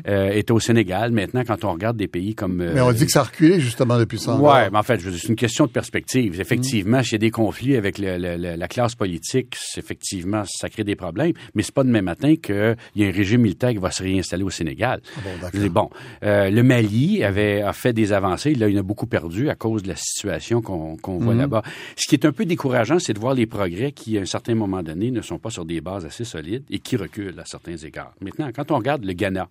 [0.07, 1.11] euh, était au Sénégal.
[1.11, 2.61] Maintenant, quand on regarde des pays comme...
[2.61, 4.39] euh, Mais on dit que ça a reculé justement depuis 100 ans.
[4.41, 6.39] Ouais, mais en fait, c'est une question de perspective.
[6.39, 10.69] Effectivement, s'il y a des conflits avec le- le- le- la classe politique, effectivement, ça
[10.69, 11.33] crée des problèmes.
[11.55, 14.43] Mais c'est pas demain matin qu'il y a un régime militaire qui va se réinstaller
[14.43, 15.01] au Sénégal.
[15.17, 15.89] Ah bon, bon,
[16.23, 18.53] euh, le Mali avait a fait des avancées.
[18.55, 21.39] Là, il en a beaucoup perdu à cause de la situation qu'on voit Mhm.
[21.39, 21.63] là-bas.
[21.95, 24.55] Ce qui est un peu décourageant, c'est de voir les progrès qui, à un certain
[24.55, 27.77] moment donné, ne sont pas sur des bases assez solides et qui reculent à certains
[27.77, 28.13] égards.
[28.21, 29.47] Maintenant, quand on regarde le Ghana,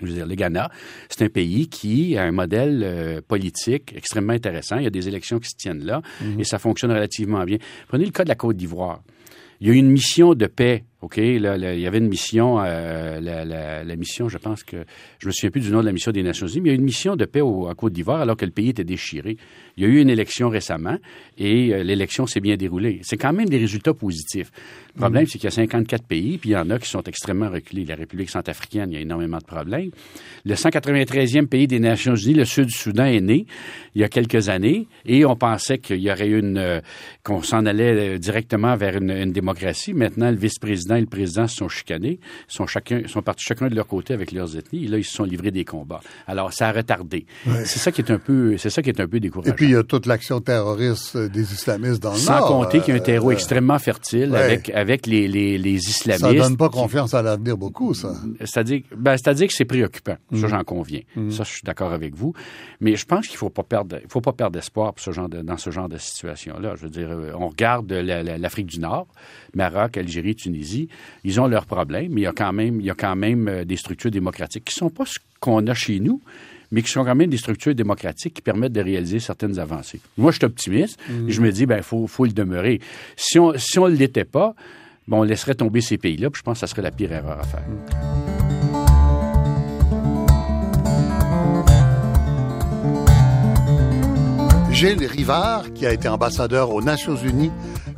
[0.00, 0.70] je veux dire, le Ghana,
[1.08, 4.76] c'est un pays qui a un modèle euh, politique extrêmement intéressant.
[4.78, 6.02] Il y a des élections qui se tiennent là
[6.38, 7.58] et ça fonctionne relativement bien.
[7.88, 9.00] Prenez le cas de la Côte d'Ivoire.
[9.60, 11.16] Il y a eu une mission de paix, OK?
[11.16, 14.78] Là, là, il y avait une mission, euh, la, la- la mission, je pense que,
[15.20, 16.74] je me souviens plus du nom de la mission des Nations Unies, mais il y
[16.74, 18.82] a eu une mission de paix au, en Côte d'Ivoire alors que le pays était
[18.84, 19.36] déchiré.
[19.76, 20.96] Il y a eu une élection récemment
[21.38, 22.98] et euh, l'élection s'est bien déroulée.
[23.04, 24.50] C'est quand même des résultats positifs.
[24.96, 27.02] Le problème, c'est qu'il y a 54 pays, puis il y en a qui sont
[27.04, 27.84] extrêmement reculés.
[27.84, 29.90] La République centrafricaine, il y a énormément de problèmes.
[30.44, 33.46] Le 193e pays des Nations Unies, le Sud-Soudan, est né
[33.94, 36.80] il y a quelques années, et on pensait qu'il y aurait une, euh,
[37.22, 39.94] qu'on s'en allait directement vers une, une démocratie.
[39.94, 43.74] Maintenant, le vice-président et le président se sont chicanés, sont chacun, sont partis chacun de
[43.74, 46.00] leur côté avec leurs ethnies, et là, ils se sont livrés des combats.
[46.26, 47.26] Alors, ça a retardé.
[47.64, 49.52] C'est ça qui est un peu, c'est ça qui est un peu décourageant.
[49.52, 52.48] Et puis, il y a toute l'action terroriste euh, des islamistes dans le Sans Nord.
[52.48, 54.38] compter qu'il y a un terreau euh, extrêmement fertile ouais.
[54.40, 56.42] avec, avec les, les, les Ça islamistes.
[56.44, 58.14] donne pas confiance à l'avenir beaucoup, ça.
[58.40, 60.16] C'est-à-dire, ben, c'est-à-dire que c'est préoccupant.
[60.30, 60.40] Mm.
[60.40, 61.00] Ça, j'en conviens.
[61.30, 62.32] Ça, je suis d'accord avec vous.
[62.80, 65.28] Mais je pense qu'il faut pas perdre, il faut pas perdre espoir pour ce genre
[65.28, 66.74] de, dans ce genre de situation-là.
[66.76, 69.08] Je veux dire, euh, on regarde la- la- l'Afrique du Nord,
[69.54, 70.77] Maroc, Algérie, Tunisie.
[71.24, 73.48] Ils ont leurs problèmes, mais il y a quand même, il y a quand même
[73.48, 76.20] euh, des structures démocratiques qui sont pas ce qu'on a chez nous,
[76.70, 80.00] mais qui sont quand même des structures démocratiques qui permettent de réaliser certaines avancées.
[80.16, 80.98] Moi, je suis optimiste.
[81.26, 82.80] et je me dis, ben, faut, faut le demeurer.
[83.16, 84.54] Si on, si on ne l'était pas,
[85.06, 87.40] bon, on laisserait tomber ces pays-là, puis je pense que ça serait la pire erreur
[87.40, 87.64] à faire.
[94.78, 97.50] Gilles Rivard, qui a été ambassadeur aux Nations Unies,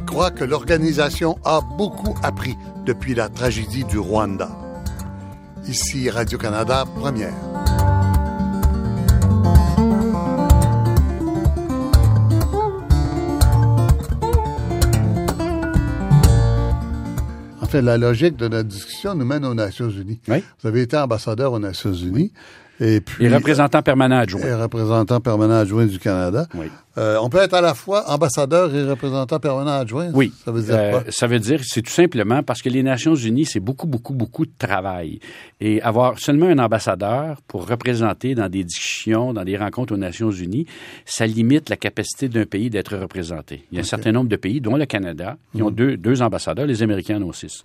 [0.06, 4.48] croit que l'organisation a beaucoup appris depuis la tragédie du Rwanda.
[5.66, 7.34] Ici Radio-Canada, première.
[17.62, 20.20] En fait, la logique de notre discussion nous mène aux Nations Unies.
[20.26, 20.42] Oui.
[20.60, 22.32] Vous avez été ambassadeur aux Nations Unies.
[22.80, 24.40] Et puis, Et représentant permanent adjoint.
[24.40, 26.46] et représentant permanent adjoint du Canada.
[26.54, 26.66] Oui.
[26.98, 30.10] Euh, on peut être à la fois ambassadeur et représentant permanent adjoint.
[30.12, 30.32] Oui.
[30.44, 31.04] Ça veut dire Euh, quoi?
[31.10, 34.44] ça veut dire, c'est tout simplement parce que les Nations Unies, c'est beaucoup, beaucoup, beaucoup
[34.44, 35.20] de travail.
[35.60, 40.30] Et avoir seulement un ambassadeur pour représenter dans des discussions, dans des rencontres aux Nations
[40.30, 40.66] Unies,
[41.04, 43.64] ça limite la capacité d'un pays d'être représenté.
[43.70, 46.22] Il y a un certain nombre de pays, dont le Canada, qui ont deux, deux
[46.22, 47.62] ambassadeurs, les Américains en ont six.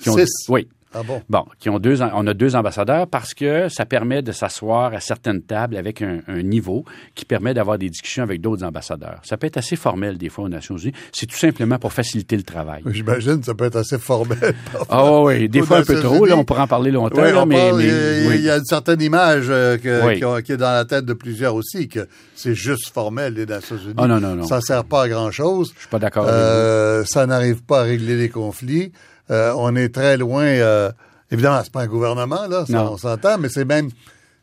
[0.00, 0.26] Qui ont, Mhm.
[0.26, 0.48] Six?
[0.50, 0.68] Oui.
[0.98, 1.22] Ah bon?
[1.28, 5.00] Bon, qui ont deux, on a deux ambassadeurs parce que ça permet de s'asseoir à
[5.00, 9.20] certaines tables avec un, un niveau qui permet d'avoir des discussions avec d'autres ambassadeurs.
[9.24, 10.92] Ça peut être assez formel des fois aux Nations Unies.
[11.12, 12.82] C'est tout simplement pour faciliter le travail.
[12.86, 14.38] J'imagine que ça peut être assez formel.
[14.88, 17.42] Ah oui, des fois un peu trop, là, on pourra en parler longtemps, Oui, là,
[17.42, 18.34] on mais, parle, mais- il, y a- oui.
[18.36, 20.14] il y a une certaine image euh, que- Oui.
[20.20, 23.76] qui, qui est dans la tête de plusieurs aussi, que c'est juste formel, les Nations
[23.76, 23.94] Unies.
[23.96, 24.44] Ah, non, non, non.
[24.46, 25.72] Ça sert pas à grand-chose.
[25.74, 28.92] Je suis pas d'accord avec Euh, ça n'arrive pas à régler les conflits.
[29.30, 30.44] Euh, on est très loin.
[30.44, 30.90] euh,
[31.30, 33.90] évidemment, c'est pas un gouvernement, là, ça, on s'entend, mais c'est même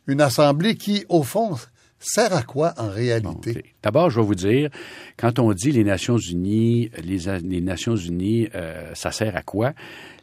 [0.07, 1.55] une assemblée qui, au fond,
[1.99, 3.53] sert à quoi en réalité?
[3.81, 4.69] D'abord, je vais vous dire,
[5.17, 9.71] quand on dit les Nations Unies, les, les Nations Unies, euh, ça sert à quoi?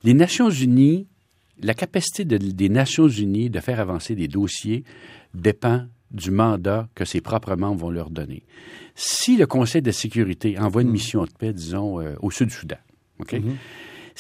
[0.05, 1.07] Les Nations Unies,
[1.63, 4.85] la capacité de- des Nations Unies de faire avancer des dossiers
[5.35, 8.43] dépend du mandat que ses propres membres vont leur donner.
[8.95, 12.77] Si le Conseil de sécurité envoie une mission de paix, disons, euh, au Sud-Soudan,
[13.21, 13.35] OK?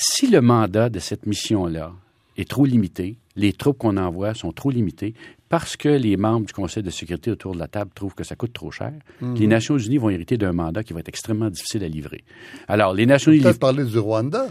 [0.02, 1.92] Si le mandat de cette mission-là
[2.38, 5.12] est trop limité, les troupes qu'on envoie sont trop limitées
[5.50, 8.34] parce que les membres du Conseil de sécurité autour de la table trouvent que ça
[8.36, 11.84] coûte trop cher, les Nations unies vont hériter d'un mandat qui va être extrêmement difficile
[11.84, 12.24] à livrer.
[12.68, 13.42] Alors, les Nations unies...
[13.42, 14.46] Peut-être parler du Rwanda.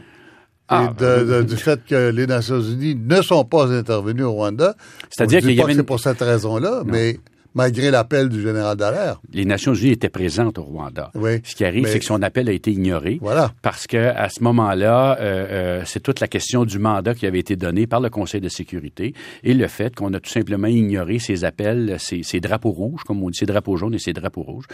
[0.68, 4.34] Ah, et de- de- du fait que les Nations Unies ne sont pas intervenues au
[4.34, 4.76] Rwanda.
[5.10, 7.18] C'est-à-dire qu'il y avait une- c'est pour cette raison-là, mais
[7.54, 9.20] malgré l'appel du général Dallaire.
[9.34, 11.12] les Nations unies étaient présentes au Rwanda.
[11.16, 13.18] Oui, Ce qui arrive, mais- c'est que son appel a été ignoré.
[13.22, 13.52] Voilà.
[13.62, 17.40] Parce que à ce moment-là, euh, euh, c'est toute la question du mandat qui avait
[17.40, 21.20] été donné par le Conseil de sécurité et le fait qu'on a tout simplement ignoré
[21.20, 24.44] ces appels, ces, ces drapeaux rouges, comme on dit, ces drapeaux jaunes et ces drapeaux
[24.44, 24.66] rouges.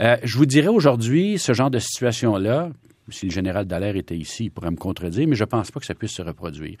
[0.00, 2.70] Euh, je vous dirais aujourd'hui, ce genre de situation-là,
[3.08, 5.86] si le général Dallaire était ici, il pourrait me contredire, mais je pense pas que
[5.86, 6.76] ça puisse se reproduire.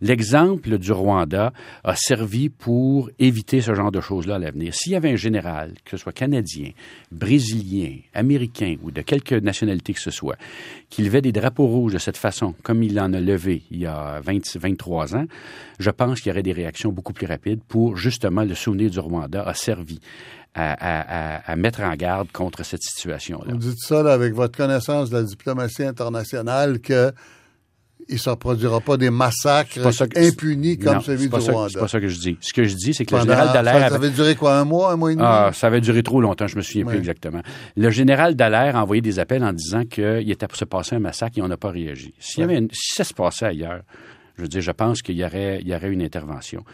[0.00, 1.52] L'exemple du Rwanda
[1.84, 4.74] a servi pour éviter ce genre de choses-là à l'avenir.
[4.74, 6.70] S'il y avait un général, que ce soit canadien,
[7.10, 10.36] brésilien, américain ou de quelque nationalité que ce soit,
[10.88, 13.86] qui levait des drapeaux rouges de cette façon, comme il en a levé il y
[13.86, 15.26] a 20, 23 ans,
[15.78, 18.98] je pense qu'il y aurait des réactions beaucoup plus rapides pour justement le souvenir du
[18.98, 20.00] Rwanda a servi
[20.54, 23.52] à, à- à- à mettre en garde contre cette situation-là.
[23.52, 27.12] Vous dites ça là, avec votre connaissance de la diplomatie internationale que
[28.08, 31.68] il ne se reproduira pas des massacres pas que- impunis comme Non, celui du Rwanda.
[31.72, 32.36] C'est pas ça que je dis.
[32.40, 33.78] Ce que je dis, c'est que le général Dallaire...
[33.82, 35.24] ça, ça avait- duré quoi, un mois, un mois et demi?
[35.28, 36.88] Ah, ça avait duré trop longtemps, je me souviens Oui.
[36.94, 37.42] plus exactement.
[37.76, 41.00] Le général Dallaire a envoyé des appels en disant qu'il était pour se passer un
[41.00, 42.12] massacre et on n'a pas réagi.
[42.18, 43.82] S'il y avait une- si ça se passait ailleurs,
[44.36, 46.64] je veux dire, je pense qu'il y aurait, il y aurait une intervention.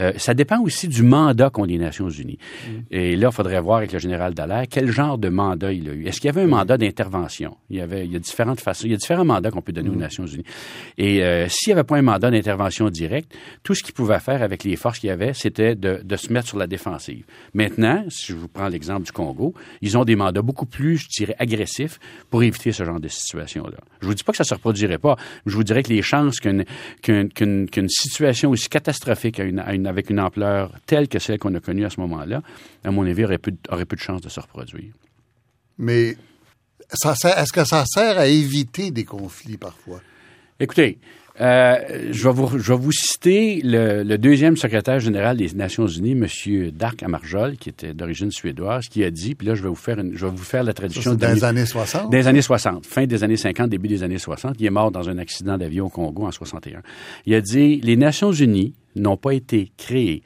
[0.00, 2.38] Euh, ça dépend aussi du mandat qu'ont les Nations Unies.
[2.66, 2.70] Mm.
[2.90, 5.92] Et là, il faudrait voir avec le général Dallaire quel genre de mandat il a
[5.92, 6.06] eu.
[6.06, 7.56] Est-ce qu'il y avait un mandat d'intervention?
[7.70, 9.72] Il y avait, il y a différentes façons, il y a différents mandats qu'on peut
[9.72, 9.98] donner aux Mm.
[9.98, 10.44] Nations Unies.
[10.98, 14.42] Et euh, s'il n'y avait pas un mandat d'intervention directe, tout ce qu'il pouvait faire
[14.42, 17.24] avec les forces qu'il y avait, c'était de, de se mettre sur la défensive.
[17.54, 21.08] Maintenant, si je vous prends l'exemple du Congo, ils ont des mandats beaucoup plus, je
[21.08, 21.98] dirais, agressifs
[22.30, 23.76] pour éviter ce genre de situation-là.
[24.00, 25.16] Je vous dis pas que ça se reproduirait pas.
[25.46, 26.64] Je vous dirais que les chances qu'une
[27.88, 31.60] situation aussi catastrophique à une- à une- avec une ampleur telle que celle qu'on a
[31.60, 32.42] connue à ce moment-là,
[32.84, 34.92] à mon avis, aurait de- aurait de chances de se reproduire.
[35.78, 36.16] Mais
[36.90, 40.00] est-ce que ça sert à éviter des conflits parfois?
[40.58, 40.98] Écoutez,
[41.40, 45.86] euh, je, vais vous, je vais vous citer le, le deuxième secrétaire général des Nations
[45.86, 46.70] Unies, M.
[46.72, 50.00] Dark Amarjol, qui était d'origine suédoise, qui a dit, puis là, je vais vous faire,
[50.00, 52.10] une, je vais vous faire la traduction dans les années 60?
[52.10, 54.56] des années 60, fin des années 50, début des années 60.
[54.58, 56.82] Il est mort dans un accident d'avion au Congo en 61.
[57.24, 60.22] Il a dit, les Nations Unies n'ont pas été créées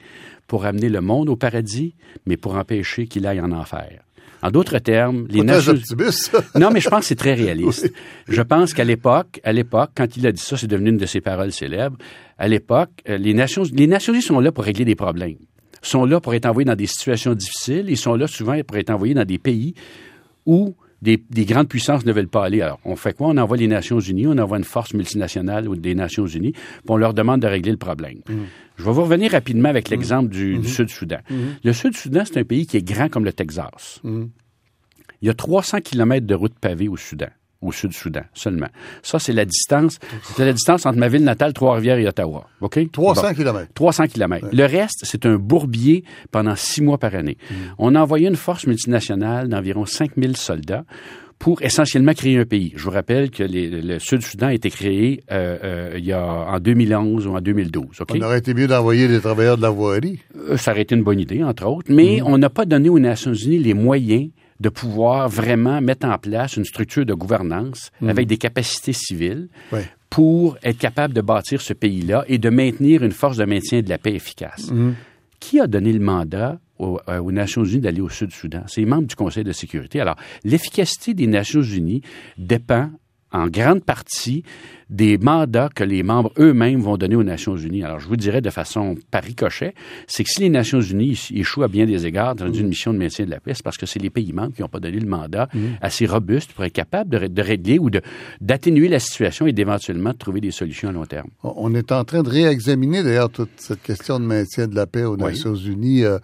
[0.47, 4.01] pour amener le monde au paradis, mais pour empêcher qu'il aille en enfer.
[4.41, 5.73] En d'autres termes, les Nations
[6.55, 7.91] non, mais je pense que c'est très réaliste.
[8.27, 11.05] Je pense qu'à l'époque, à l'époque, quand il a dit ça, c'est devenu une de
[11.07, 11.97] ses paroles célèbres.
[12.37, 15.37] À l'époque, euh, les Nations, les Nations Unies sont là pour régler des problèmes.
[15.81, 17.85] Sont là pour être envoyés dans des situations difficiles.
[17.87, 19.73] Ils sont là souvent pour être envoyés dans des pays
[20.45, 22.61] où des, des grandes puissances ne veulent pas aller.
[22.61, 23.27] Alors, on fait quoi?
[23.27, 26.61] On envoie les Nations Unies, on envoie une force multinationale ou des Nations Unies, puis
[26.89, 28.19] on leur demande de régler le problème.
[28.77, 31.19] Je vais vous revenir rapidement avec l'exemple du, du Sud-Soudan.
[31.63, 34.01] Le Sud-Soudan, c'est un pays qui est grand comme le Texas.
[35.21, 37.29] Il y a 300 kilomètres de routes pavées au Soudan,
[37.65, 38.67] au Sud-Soudan seulement.
[39.03, 39.99] Ça, c'est la distance,
[40.35, 42.47] c'est la distance entre ma ville natale, Trois-Rivières et Ottawa.
[42.61, 42.91] OK?
[42.91, 43.67] 300 km.
[43.73, 44.47] 300 km.
[44.51, 47.37] Le reste, c'est un bourbier pendant six mois par année.
[47.49, 47.53] Mm.
[47.79, 50.83] On a envoyé une force multinationale d'environ 5000 soldats
[51.37, 52.71] pour essentiellement créer un pays.
[52.77, 56.23] Je vous rappelle que les- le Sud-Soudan a été créé euh, euh, il y a
[56.25, 57.87] en 2011 ou en 2012.
[57.99, 58.11] OK?
[58.15, 60.19] On aurait été mieux d'envoyer des travailleurs de la voirie.
[60.49, 62.99] Euh, Ça aurait été une bonne idée, entre autres, mais on n'a pas donné aux
[62.99, 68.27] Nations Unies les moyens de pouvoir vraiment mettre en place une structure de gouvernance avec
[68.27, 69.49] des capacités civiles
[70.09, 73.89] pour être capable de bâtir ce pays-là et de maintenir une force de maintien de
[73.89, 74.71] la paix efficace.
[75.39, 78.63] Qui a donné le mandat aux, euh, aux Nations Unies d'aller au Sud-Soudan?
[78.67, 79.99] C'est les membres du Conseil de sécurité.
[79.99, 82.01] Alors, l'efficacité des Nations Unies
[82.37, 82.89] dépend
[83.31, 84.43] en grande partie
[84.89, 87.83] des mandats que les membres eux-mêmes vont donner aux Nations Unies.
[87.83, 89.73] Alors, je vous dirais de façon par ricochet,
[90.07, 92.99] c'est que si les Nations Unies échouent à bien des égards dans une mission de
[92.99, 94.99] maintien de la paix, c'est parce que c'est les pays membres qui n'ont pas donné
[94.99, 95.49] le mandat
[95.81, 97.89] assez robuste pour être capable de, ré- de régler ou
[98.41, 101.29] d'atténuer la situation et d'éventuellement trouver des solutions à long terme.
[101.43, 104.85] On on est en train de réexaminer d'ailleurs toute cette question de maintien de la
[104.85, 105.23] paix aux Oui.
[105.23, 106.03] Nations Unies.
[106.03, 106.19] Euh,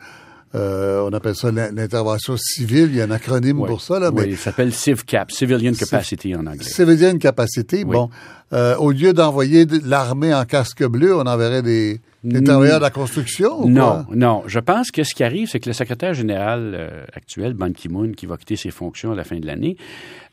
[0.56, 2.88] euh, on appelle ça l'in- l'intervention civile.
[2.92, 3.68] Il y a un acronyme Oui.
[3.68, 6.64] pour ça, là, Oui, mais il s'appelle CivCap, Civilian Capacity en anglais.
[6.64, 7.84] civilian capacity.
[7.86, 7.94] Oui.
[7.96, 8.10] Bon,
[8.54, 12.84] euh, au lieu d'envoyer de l'armée en casque bleu, on enverrait des, des travailleurs de
[12.84, 13.64] la construction.
[13.64, 14.08] ou Non, quoi?
[14.16, 14.44] non.
[14.48, 18.12] Je pense que ce qui arrive, c'est que le secrétaire général euh, actuel, Ban Ki-moon,
[18.12, 19.78] qui va quitter ses fonctions à la fin de l'année,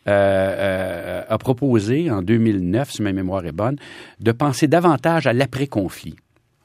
[0.08, 3.76] euh, euh, a proposé en 2009, si ma mémoire est bonne,
[4.20, 6.16] de penser davantage à l'après-conflit.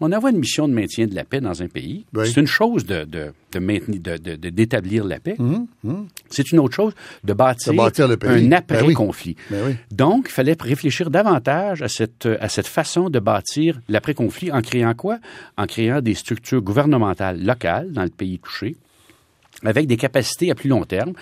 [0.05, 2.05] On envoie une mission de maintien de la paix dans un pays.
[2.13, 2.27] Oui.
[2.27, 5.35] C'est une chose de, de, de maintenir, de, de- de- d'établir la paix.
[5.39, 6.07] Hum, hum.
[6.29, 6.93] C'est une autre chose
[7.23, 8.29] de bâtir, De bâtir le pays.
[8.29, 9.35] un Ben après-conflit.
[9.49, 9.75] Ben oui.
[9.91, 14.93] Donc, il fallait réfléchir davantage à cette, à cette façon de bâtir l'après-conflit en créant
[14.93, 15.19] quoi?
[15.57, 18.75] En créant des structures gouvernementales locales dans le pays touché
[19.65, 21.13] avec des capacités à plus long terme.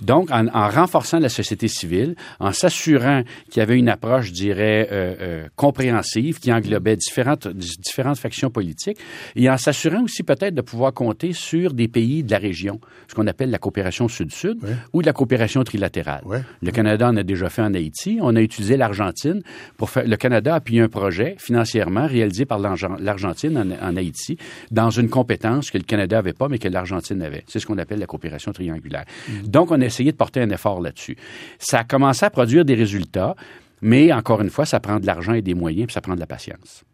[0.00, 4.32] Donc, en, en renforçant la société civile, en s'assurant qu'il y avait une approche, je
[4.32, 8.98] dirais, euh, euh, compréhensive, qui englobait différentes, différentes factions politiques,
[9.36, 13.14] et en s'assurant aussi peut-être de pouvoir compter sur des pays de la région, ce
[13.14, 14.58] qu'on appelle la coopération sud-sud
[14.92, 16.22] ou de la coopération trilatérale.
[16.62, 18.18] Le Canada en a déjà fait en Haïti.
[18.20, 19.42] On a utilisé l'Argentine
[19.76, 20.06] pour faire.
[20.06, 24.36] Le Canada a appuyé un projet financièrement réalisé par l'Argen- l'Argentine en, en Haïti
[24.70, 27.44] dans une compétence que le Canada avait pas, mais que l'Argentine avait.
[27.46, 29.04] C'est ce qu'on appelle la coopération triangulaire.
[29.44, 31.16] Donc, on a essayé de porter un effort là-dessus.
[31.58, 33.36] Ça a commencé à produire des résultats,
[33.80, 36.20] mais encore une fois, ça prend de l'argent et des moyens, puis ça prend de
[36.20, 36.84] la patience.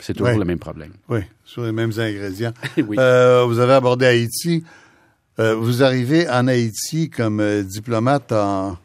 [0.00, 0.92] C'est toujours le même problème.
[1.08, 2.52] Oui, sur les mêmes ingrédients.
[2.76, 2.96] Oui.
[2.98, 4.64] Euh, vous avez abordé Haïti.
[5.40, 8.76] Euh, vous arrivez en Haïti comme euh, diplomate en,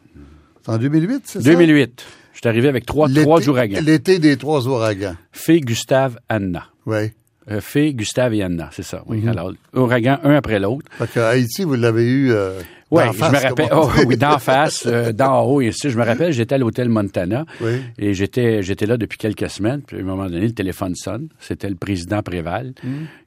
[0.67, 1.49] en 2008, c'est ça?
[1.51, 2.05] 2008.
[2.33, 3.79] Je suis arrivé avec trois, trois ouragans.
[3.81, 5.15] L'été des trois ouragans.
[5.31, 6.67] Fée, Gustave, Anna.
[6.85, 7.11] Oui.
[7.51, 9.03] Euh, Fée, Gustave et Anna, c'est ça.
[9.07, 9.27] Oui.
[9.27, 10.85] Alors, ouragan un après l'autre.
[10.91, 13.69] Fait que Haïti, vous l'avez eu euh, Oui, d'en je face, me rappelle.
[13.75, 15.89] Oh, oui, d'en face, euh, d'en haut et ainsi.
[15.89, 17.81] Je me rappelle, j'étais à l'hôtel Montana Oui.
[17.97, 19.81] et j'étais j'étais là depuis quelques semaines.
[19.85, 21.27] Puis à un moment donné, le téléphone sonne.
[21.39, 22.73] C'était le président Préval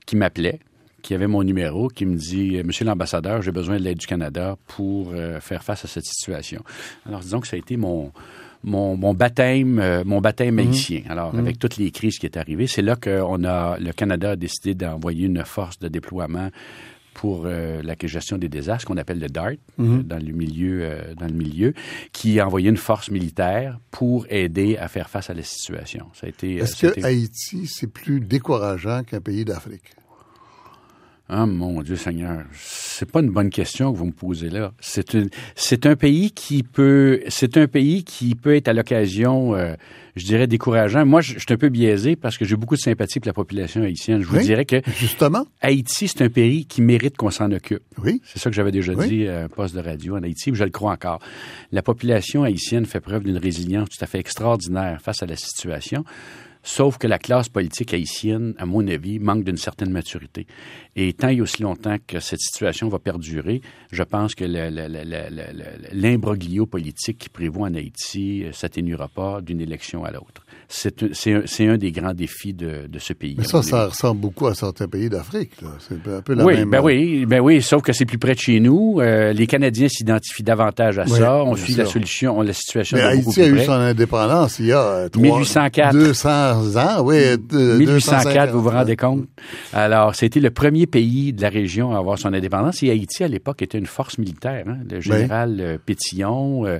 [0.07, 0.61] qui m'appelait,
[1.03, 4.57] qui avait mon numéro, qui me dit Monsieur l'ambassadeur, j'ai besoin de l'aide du Canada
[4.67, 6.63] pour euh, faire face à cette situation.
[7.07, 8.13] Alors disons que ça a été mon
[8.67, 11.03] mon, mon baptême, euh, mon baptême haïtien.
[11.09, 14.33] Alors, avec toutes les crises qui est arrivées, c'est là que on a, le Canada
[14.33, 16.51] a décidé d'envoyer une force de déploiement
[17.17, 21.15] pour euh, la gestion des désastres qu'on appelle le DART euh, dans le milieu euh,
[21.15, 21.73] dans le milieu
[22.13, 26.09] qui a envoyé une force militaire pour aider à faire face à la situation.
[26.13, 29.95] Ça a été Est-ce que Haïti, c'est plus décourageant qu'un pays d'Afrique?
[31.29, 34.73] Ah, mon Dieu Seigneur, c'est pas une bonne question que vous me posez là.
[34.79, 35.19] C'est
[35.57, 39.75] c'est un pays qui peut, c'est un pays qui peut être à l'occasion, euh,
[40.15, 41.05] je dirais décourageant.
[41.05, 43.33] Moi, je, je suis un peu biaisé parce que j'ai beaucoup de sympathie pour la
[43.33, 44.23] population haïtienne.
[44.23, 44.45] Je vous Oui.
[44.45, 45.45] dirais que Justement?
[45.63, 47.83] Haïti, c'est un pays qui mérite qu'on s'en occupe.
[47.99, 48.23] Oui.
[48.25, 49.09] C'est ça que j'avais déjà Oui.
[49.09, 51.19] dit à un poste de radio en Haïti, je le crois encore.
[51.73, 56.05] La population haïtienne fait preuve d'une résilience tout à fait extraordinaire face à la situation.
[56.69, 60.49] Sauf que la classe politique haïtienne, à mon avis, manque d'une certaine maturité.
[60.97, 63.61] Et tant et aussi longtemps que cette situation va perdurer,
[63.93, 64.45] je pense que
[65.93, 70.45] l'imbroglio politique qui prévaut en Haïti euh, s'atténuera pas d'une élection à l'autre.
[70.69, 73.37] C'est un, des grands défis de, de ce pays.
[73.39, 75.53] Mais ça, ça ressemble beaucoup à certains pays d'Afrique.
[75.89, 76.71] C'est un peu la Oui, même...
[76.71, 78.99] ben oui, ben oui, sauf que c'est plus près de chez nous.
[79.01, 81.45] Euh, les Canadiens s'identifient davantage à Oui, ça.
[81.45, 84.67] On suit la solution, on la situation Mais de Haïti a eu son indépendance il
[84.67, 85.93] y a euh, trois- 1804.
[85.93, 87.17] 200 ans, oui.
[87.53, 89.27] euh, 1804, vous vous 250 rendez compte?
[89.73, 92.83] Alors, c'était le premier pays de la région à avoir son indépendance.
[92.83, 94.65] Et Haïti, à l'époque, était une force militaire.
[94.69, 94.79] hein.
[94.91, 96.79] Le général euh, Pétillon euh,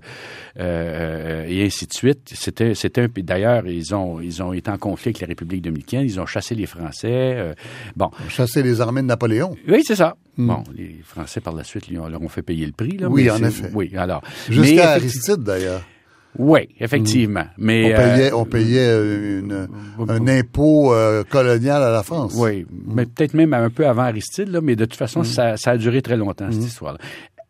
[0.59, 2.31] euh, et ainsi de suite.
[2.35, 3.25] C'était, c'était un pays.
[3.25, 6.03] D'ailleurs, ils ont, ils ont été en conflit avec la République dominicaine.
[6.05, 7.35] Ils ont chassé les Français.
[7.37, 7.55] euh,
[7.97, 9.57] bon, Chasser les armées de Napoléon.
[9.69, 10.17] oui, c'est ça.
[10.39, 12.99] Bon, les Français, par la suite, leur ont fait payer le prix.
[12.99, 13.09] Là.
[13.09, 13.71] Oui, en effet.
[13.73, 14.23] Oui, alors.
[14.51, 15.83] Jusqu'à Aristide, d'ailleurs.
[16.39, 17.45] Oui, effectivement.
[17.59, 19.69] Mais On payait, euh, on payait euh, une-
[20.09, 22.35] un impôt euh, colonial à la France.
[22.37, 24.99] Oui, mais peut-être même un peu avant Aristide, là, mais de toute Mm.
[24.99, 26.99] façon, ça, ça a duré très longtemps, cette histoire-là.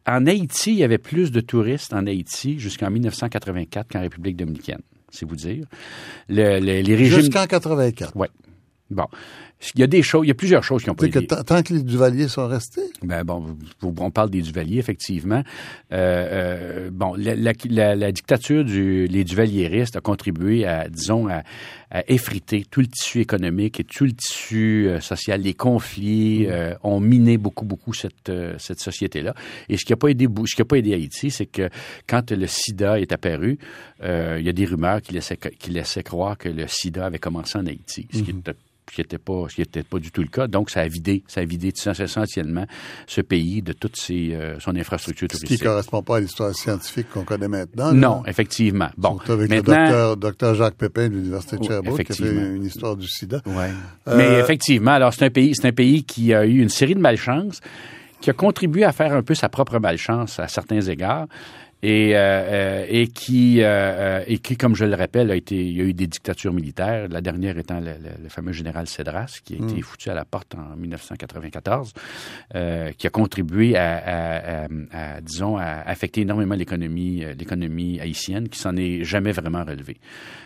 [0.08, 4.78] En Haïti, il y avait plus de touristes en Haïti jusqu'en 1984 qu'en République dominicaine,
[5.10, 5.64] c'est vous dire.
[6.28, 7.20] Le- le- les régimes...
[7.22, 8.12] Jusqu'en 84.
[8.14, 8.28] Oui.
[8.90, 9.06] Bon.
[9.74, 11.18] Il y a des choses, il y a plusieurs choses qui ont pas sais que
[11.18, 11.36] été...
[11.44, 15.42] tant- que les Duvaliers sont restés, Ben bon, vous- on parle des Duvaliers, effectivement.
[15.92, 21.28] Euh, euh, bon, la, la- la- la dictature du les Duvalieristes a contribué à, disons,
[21.28, 21.42] à,
[21.90, 25.40] à effriter tout le tissu économique et tout le tissu euh, social.
[25.40, 29.34] Les conflits euh, ont miné beaucoup, beaucoup cette cette société-là.
[29.68, 31.68] Et ce qui n'a pas aidé, ce qui a pas aidé Haïti, c'est que
[32.06, 33.58] quand le SIDA est apparu,
[34.02, 37.58] il y a des rumeurs qui laissaient qui laissaient croire que le SIDA avait commencé
[37.58, 38.52] en Haïti, ce qui ce
[38.92, 40.46] qui n'était pas, ce qui était pas du tout le cas.
[40.46, 42.66] Donc, ça a vidé, ça a vidé essentiellement
[43.06, 45.66] ce pays de toute ses, euh, son infrastructure ce qui touristique.
[45.66, 47.92] correspond pas à l'histoire scientifique qu'on connaît maintenant.
[47.92, 48.30] Non, là.
[48.30, 48.88] effectivement.
[48.96, 52.14] Bon, Surtout avec maintenant, le docteur, docteur Jacques Pépin de l'Université de Sherbrooke qui a
[52.14, 53.42] fait une histoire du sida.
[53.46, 53.70] Ouais.
[54.08, 56.94] Euh, Mais effectivement, alors c'est un pays, c'est un pays qui a eu une série
[56.94, 57.60] de malchances,
[58.20, 61.26] qui a contribué à faire un peu sa propre malchance à certains égards.
[61.82, 65.76] Et, euh, euh, et qui euh, et qui, comme je le rappelle, a été, il
[65.76, 67.06] y a eu des dictatures militaires.
[67.10, 70.24] La dernière étant le, le- le fameux général Cédras, qui a été foutu à la
[70.24, 71.92] porte en 1994,
[72.54, 74.68] euh, qui a contribué à, à- à-
[75.16, 79.98] à, disons, à affecter énormément l'économie, l'économie haïtienne, qui s'en est jamais vraiment relevée.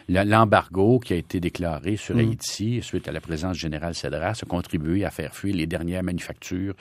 [0.09, 4.41] Le- L'embargo qui a été déclaré sur Haïti suite à la présence du général Cédras
[4.43, 6.75] a contribué à faire fuir les dernières manufactures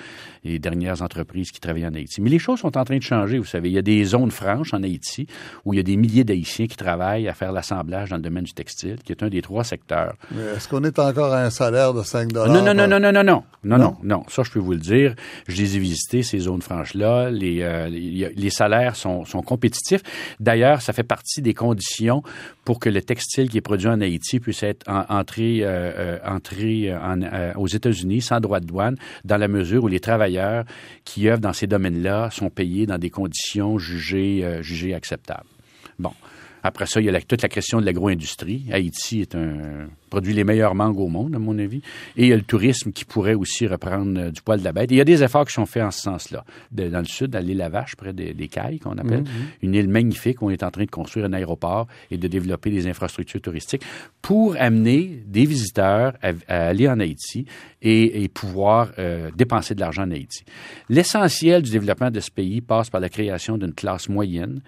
[0.44, 2.22] les dernières entreprises qui travaillaient en Haïti.
[2.22, 3.70] Mais les choses sont en train de changer, vous savez.
[3.70, 5.28] Il y a des zones franches en Haïti
[5.66, 8.44] où il y a des milliers d'Haïtiens qui travaillent à faire l'assemblage dans le domaine
[8.46, 10.16] du textile, qui est un des trois secteurs
[10.56, 12.54] Est-ce qu'on est encore à un salaire de 5 dollars?
[12.54, 13.78] non, non, non, non, non, non, non, non, Non?
[13.78, 14.24] non, non.
[14.30, 15.16] Ça, je peux vous le dire.
[15.48, 17.30] Je les ai visités, ces zones franches-là.
[17.32, 20.02] Les, euh, les, les salaires sont, sont compétitifs.
[20.40, 22.24] D'ailleurs, ça fait partie des conditions
[22.64, 26.20] pour que le textile qui est produit en Haïti puisse être en- entré, euh, euh,
[26.26, 30.64] entré en- euh, aux États-Unis sans droit de douane, dans la mesure où les travailleurs
[31.04, 35.50] qui œuvrent dans ces domaines-là sont payés dans des conditions jugées, euh, jugées acceptables.
[35.98, 36.14] Bon.
[36.62, 38.66] Après ça, il y a toute la question de l'agro-industrie.
[38.72, 41.82] Haïti est un produit les meilleurs mangues au monde, à mon avis.
[42.18, 44.72] Et il y a le tourisme qui pourrait aussi reprendre euh, du poil de la
[44.72, 44.92] bête.
[44.92, 46.44] Et il y a des efforts qui sont faits en ce sens-là.
[46.72, 49.24] Dans le sud, à l'île La Vache, près des, des Cailles, qu'on appelle,
[49.62, 52.70] une île magnifique où on est en train de construire un aéroport et de développer
[52.70, 53.84] des infrastructures touristiques
[54.22, 57.46] pour amener des visiteurs à, à aller en Haïti
[57.82, 60.44] et, et pouvoir euh, dépenser de l'argent en Haïti.
[60.90, 64.62] L'essentiel du développement de ce pays passe par la création d'une classe moyenne.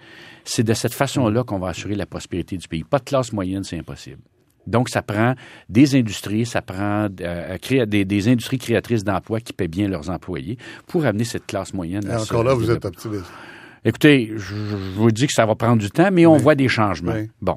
[0.44, 2.84] C'est de cette façon-là qu'on va assurer la prospérité du pays.
[2.84, 4.18] Pas de classe moyenne, c'est impossible.
[4.66, 5.34] Donc, ça prend
[5.68, 10.58] des industries, ça prend euh, des, des industries créatrices d'emplois qui paient bien leurs employés
[10.86, 12.04] pour amener cette classe moyenne.
[12.08, 13.30] Et encore là, vous êtes optimiste.
[13.84, 16.68] Écoutez, je, je vous dis que ça va prendre du temps, mais on voit des
[16.68, 17.14] changements.
[17.14, 17.28] Oui.
[17.40, 17.56] Bon.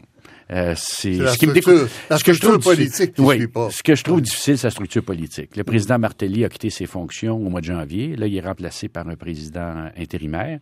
[0.51, 3.69] Euh, c'est ce qui me ce que je trouve politique oui, pas.
[3.71, 5.55] Ce que je trouve difficile, c'est la structure politique.
[5.55, 8.15] Le président Martelly a quitté ses fonctions au mois de janvier.
[8.15, 10.59] Là, il est remplacé par un président intérimaire.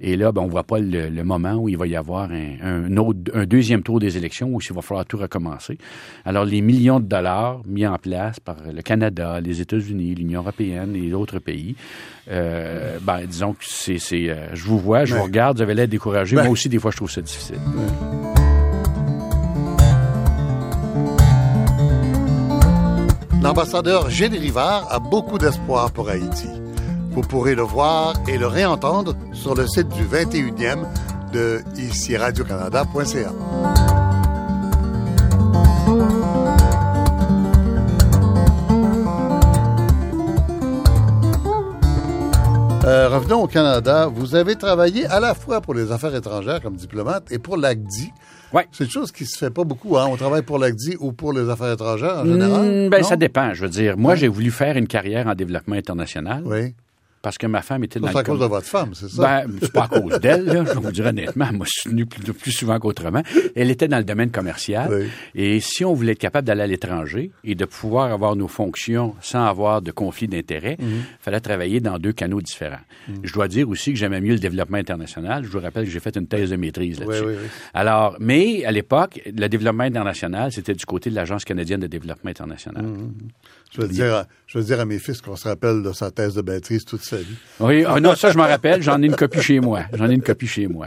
[0.00, 2.56] Et là, ben, on voit pas le, le moment où il va y avoir un,
[2.60, 5.78] un autre, un deuxième tour des élections où il va falloir tout recommencer.
[6.26, 10.94] Alors, les millions de dollars mis en place par le Canada, les États-Unis, l'Union européenne
[10.96, 11.76] et d'autres pays,
[12.30, 15.88] euh, ben, disons que c'est, euh, je vous vois, je vous regarde, vous avez l'air
[15.88, 16.36] découragé.
[16.36, 16.42] Ben.
[16.42, 17.56] Moi aussi, des fois, je trouve ça difficile.
[23.44, 26.48] L'ambassadeur Gilles Rivard a beaucoup d'espoir pour Haïti.
[27.10, 30.86] Vous pourrez le voir et le réentendre sur le site du 21e
[31.30, 33.32] de ici radiocanada.ca.
[42.86, 44.06] Euh, revenons au Canada.
[44.06, 48.10] Vous avez travaillé à la fois pour les affaires étrangères comme diplomate et pour l'ACDI.
[48.54, 48.66] Ouais.
[48.72, 49.98] C'est une chose qui se fait pas beaucoup.
[49.98, 50.06] Hein?
[50.08, 52.62] On travaille pour l'ACDI ou pour les affaires étrangères en général.
[52.62, 53.08] Hmm, ben, non?
[53.08, 53.52] ça dépend.
[53.52, 56.74] Je veux dire, moi, j'ai voulu faire une carrière en développement international Oui.
[57.24, 59.22] Parce que ma femme était dans C'est à cause de votre femme, c'est ça?
[59.46, 61.48] Ben, c'est pas à cause d'elle, je vous dire honnêtement.
[61.54, 63.22] Moi, je suis venu plus, plus souvent qu'autrement.
[63.56, 64.90] Elle était dans le domaine commercial.
[64.92, 65.06] Oui.
[65.34, 69.14] Et si on voulait être capable d'aller à l'étranger et de pouvoir avoir nos fonctions
[69.22, 71.02] sans avoir de conflit d'intérêts, il Mhm.
[71.18, 72.76] fallait travailler dans deux canaux différents.
[73.22, 75.44] Je dois dire aussi que j'aimais mieux le développement international.
[75.44, 77.22] Je vous rappelle que j'ai fait une thèse de maîtrise là-dessus.
[77.24, 77.48] Oui, oui, oui.
[77.72, 82.30] Alors, mais à l'époque, le développement international, c'était du côté de l'Agence canadienne de développement
[82.30, 82.84] international.
[82.84, 83.12] Mhm.
[83.74, 86.10] Je veux dire, à- je veux dire à mes fils qu'on se rappelle de sa
[86.10, 87.34] thèse de maîtrise toute sa vie.
[87.60, 88.82] Oui, ah non, ça, je m'en rappelle.
[88.82, 89.82] J'en ai une copie chez moi.
[89.94, 90.86] J'en ai une copie chez moi.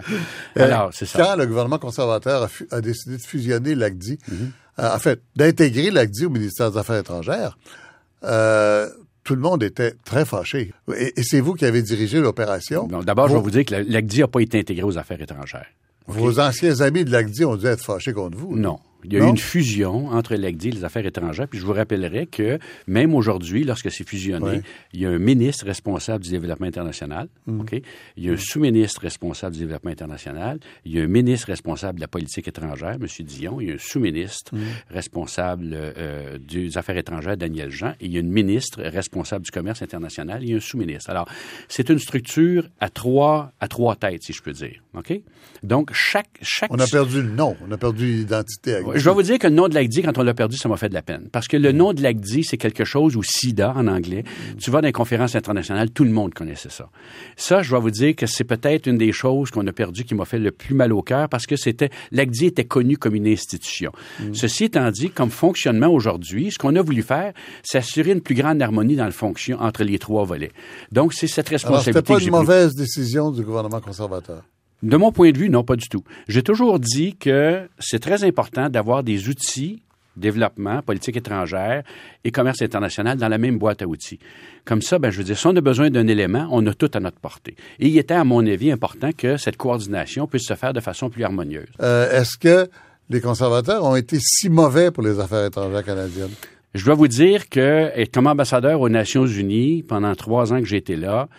[0.55, 1.21] Alors, c'est ça.
[1.21, 4.51] Quand le gouvernement conservateur a, décidé de fusionner l'ACDI, Mhm.
[4.79, 7.57] euh, en fait, d'intégrer l'ACDI au ministère des Affaires étrangères,
[8.23, 8.89] euh,
[9.23, 10.71] tout le monde était très fâché.
[10.97, 12.87] Et, et c'est vous qui avez dirigé l'opération.
[12.87, 15.67] D'abord, je vais Vous- dire que la- l'ACDI n'a pas été intégré aux affaires étrangères.
[16.07, 18.55] Vos anciens amis de l'ACDI ont dû être fâchés contre vous.
[18.55, 18.79] Non.
[19.03, 21.47] Il y a eu une fusion entre l'ACDI et les affaires étrangères.
[21.47, 24.61] Puis je vous rappellerai que même aujourd'hui, lorsque c'est fusionné,
[24.93, 27.29] il y a un ministre responsable du développement international.
[27.45, 27.61] Mm.
[28.17, 30.59] Il y a un sous-ministre responsable du développement international.
[30.85, 33.05] Il y a un ministre responsable de la politique étrangère, M.
[33.19, 33.61] Dion.
[33.61, 34.59] Il y a un sous-ministre mm.
[34.89, 37.91] responsable euh, des affaires étrangères, Daniel Jean.
[37.99, 40.43] Et il y a une ministre responsable du commerce international.
[40.43, 41.09] Il y a un sous-ministre.
[41.09, 41.29] Alors,
[41.67, 44.81] c'est une structure à trois, à trois têtes, si je peux dire.
[44.95, 45.21] OK?
[45.63, 46.71] Donc, chaque, chaque...
[46.73, 47.55] On a perdu le nom.
[47.67, 48.81] On a perdu l'identité.
[48.95, 50.77] Je vais vous dire que le nom de l'ACDI, quand on l'a perdu, ça m'a
[50.77, 51.29] fait de la peine.
[51.31, 54.23] Parce que le nom de l'ACDI, c'est quelque chose, ou SIDA en anglais.
[54.59, 56.89] Tu vas dans les conférences internationales, tout le monde connaissait ça.
[57.35, 60.15] Ça, je vais vous dire que c'est peut-être une des choses qu'on a perdu qui
[60.15, 63.27] m'a fait le plus mal au cœur parce que c'était, l'ACDI était connu comme une
[63.27, 63.91] institution.
[64.19, 64.33] Mm.
[64.33, 67.33] Ceci étant dit, comme fonctionnement aujourd'hui, ce qu'on a voulu faire,
[67.63, 70.51] c'est assurer une plus grande harmonie dans le fonction entre les trois volets.
[70.91, 71.91] Donc, c'est cette responsabilité.
[71.91, 74.43] Alors, c'était pas une mauvaise décision du gouvernement conservateur?
[74.83, 76.03] De mon point de vue, non, pas du tout.
[76.27, 79.81] J'ai toujours dit que c'est très important d'avoir des outils
[80.17, 81.83] développement, politique étrangère
[82.23, 84.19] et commerce international dans la même boîte à outils.
[84.65, 86.91] Comme ça, ben, je veux dire, si on a besoin d'un élément, on a tout
[86.93, 87.55] à notre portée.
[87.79, 91.09] Et il était, à mon avis, important que cette coordination puisse se faire de façon
[91.09, 91.67] plus harmonieuse.
[91.81, 92.69] Euh, est-ce que
[93.09, 96.33] les conservateurs ont été si mauvais pour les affaires étrangères canadiennes?
[96.73, 100.97] Je dois vous dire que, comme ambassadeur aux Nations Unies, pendant trois ans que j'étais
[100.97, 101.29] là,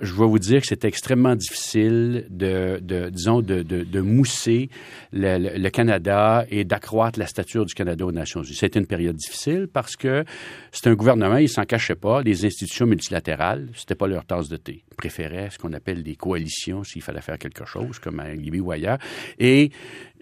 [0.00, 2.80] je dois vous dire que c'est extrêmement difficile de,
[3.10, 4.70] disons, de, mousser
[5.12, 8.54] le, le, Canada et d'accroître la stature du Canada aux Nations Unies.
[8.54, 10.24] C'était une période difficile parce que
[10.72, 14.56] c'est un gouvernement, il s'en cachait pas, les institutions multilatérales, c'était pas leur tasse de
[14.56, 14.84] thé.
[14.98, 18.58] Ils préféraient ce qu'on appelle des coalitions s'il fallait faire quelque chose, comme à Libye
[18.58, 18.98] ou ailleurs.
[19.38, 19.70] Et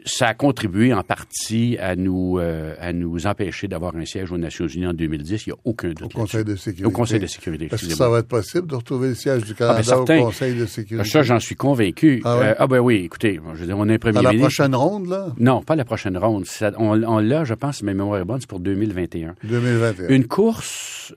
[0.05, 4.37] ça a contribué en partie à nous, euh, à nous empêcher d'avoir un siège aux
[4.37, 5.47] Nations Unies en 2010.
[5.47, 6.03] Il n'y a aucun doute.
[6.03, 6.85] Au Conseil de sécurité.
[6.85, 7.69] Au Conseil de sécurité.
[7.73, 10.27] Est-ce que ça va être possible de retrouver le siège du Canada ah, ben, au
[10.27, 11.09] Conseil de sécurité?
[11.09, 12.21] Ça, j'en suis convaincu.
[12.25, 12.45] Ah, ouais?
[12.45, 15.09] euh, ah, ben oui, écoutez, je veux dire, on a un premier la prochaine ronde,
[15.09, 15.29] là?
[15.39, 16.45] Non, pas la prochaine ronde.
[16.79, 19.37] on, on l'a, je pense, ma mémoire est bonne, c'est pour 2021.
[19.43, 20.09] 2021.
[20.09, 21.15] Une course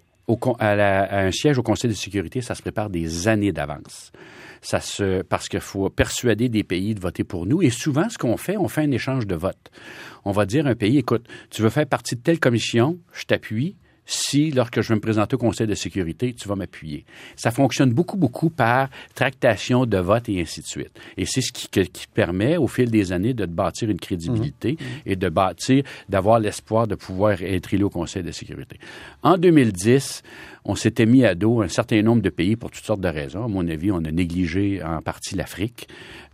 [0.60, 4.12] à un siège au Conseil de sécurité, ça se prépare des années d'avance
[4.62, 7.62] ça se, parce qu'il faut persuader des pays de voter pour nous.
[7.62, 9.72] Et souvent, ce qu'on fait, on fait un échange de votes.
[10.26, 13.26] On va dire à un pays, écoute, tu veux faire partie de telle commission, je
[13.26, 13.78] t'appuie
[14.10, 17.06] si, lorsque je vais me présenter au Conseil de sécurité, tu vas m'appuyer.
[17.36, 21.00] Ça fonctionne beaucoup, beaucoup par tractation de vote et ainsi de suite.
[21.16, 24.88] Et c'est ce qui, qui, permet, au fil des années, de bâtir une crédibilité mhm.
[25.06, 28.80] et de bâtir, d'avoir l'espoir de pouvoir être élu au Conseil de sécurité.
[29.22, 30.24] En 2010,
[30.70, 33.44] on s'était mis à dos un certain nombre de pays pour toutes sortes de raisons.
[33.44, 35.88] À mon avis, on a négligé en partie l'Afrique.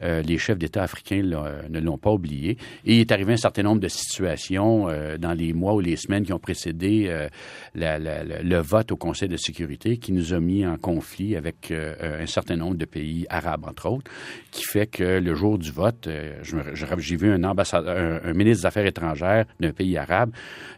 [0.03, 2.57] Euh, les chefs d'État africains ne l'ont pas oublié.
[2.83, 5.95] Et il est arrivé un certain nombre de situations euh, dans les mois ou les
[5.95, 7.29] semaines qui ont précédé euh,
[7.75, 12.57] le vote au Conseil de sécurité qui nous a mis en conflit avec un certain
[12.57, 14.11] nombre de pays arabes, entre autres,
[14.51, 16.09] qui fait que le jour du vote,
[16.43, 20.31] j'ai vu un un, ministre des Affaires étrangères d'un pays arabe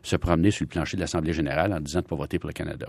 [0.03, 2.49] se promener sur le plancher de l'Assemblée générale en disant de ne pas voter pour
[2.49, 2.87] le Canada.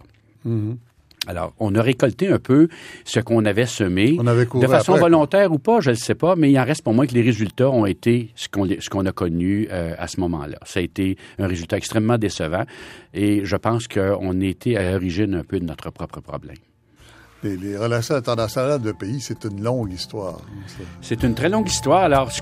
[1.26, 2.68] Alors, on a récolté un peu
[3.04, 4.16] ce qu'on avait semé.
[4.16, 7.06] de façon volontaire ou pas, je ne sais pas, mais il en reste pour moi
[7.06, 10.58] que les résultats ont été ce qu'on ce qu'on a connu euh, à ce moment-là.
[10.64, 12.64] Ça a été un résultat extrêmement décevant
[13.12, 16.56] et je pense qu'on était à l'origine un peu de notre propre problème
[17.42, 20.40] les, relations internationales de pays, c'est une longue histoire.
[21.00, 22.02] C'est une très longue histoire.
[22.02, 22.40] Alors, ce,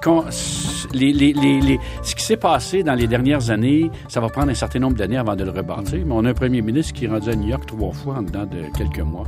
[0.92, 4.54] les, les, les, ce qui s'est passé dans les dernières années, ça va prendre un
[4.54, 6.04] certain nombre d'années avant de le rebâtir.
[6.06, 8.22] Mais on a un premier ministre qui est rendu à New York trois fois en
[8.22, 9.24] dedans de quelques mois.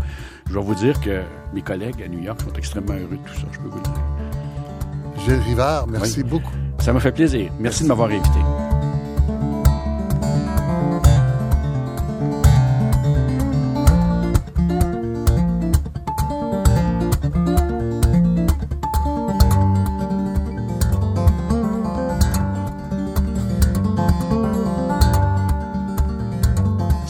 [0.48, 3.34] Je vais vous dire que mes collègues à New York sont extrêmement heureux de tout
[3.34, 5.24] ça, je peux vous le dire.
[5.24, 6.54] Gilles Rivard, merci beaucoup.
[6.78, 7.50] Ça m'a fait plaisir.
[7.58, 7.82] merci.
[7.82, 8.38] de m'avoir invité.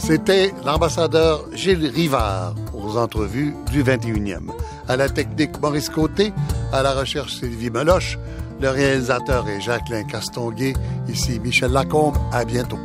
[0.09, 4.49] C'était l'ambassadeur Gilles Rivard aux entrevues du 21e.
[4.87, 6.33] À la technique Maurice Côté,
[6.73, 8.17] à la recherche Sylvie Meloche,
[8.59, 10.73] le réalisateur est Jacqueline Castonguay,
[11.07, 12.79] ici Michel Lacombe, à bientôt.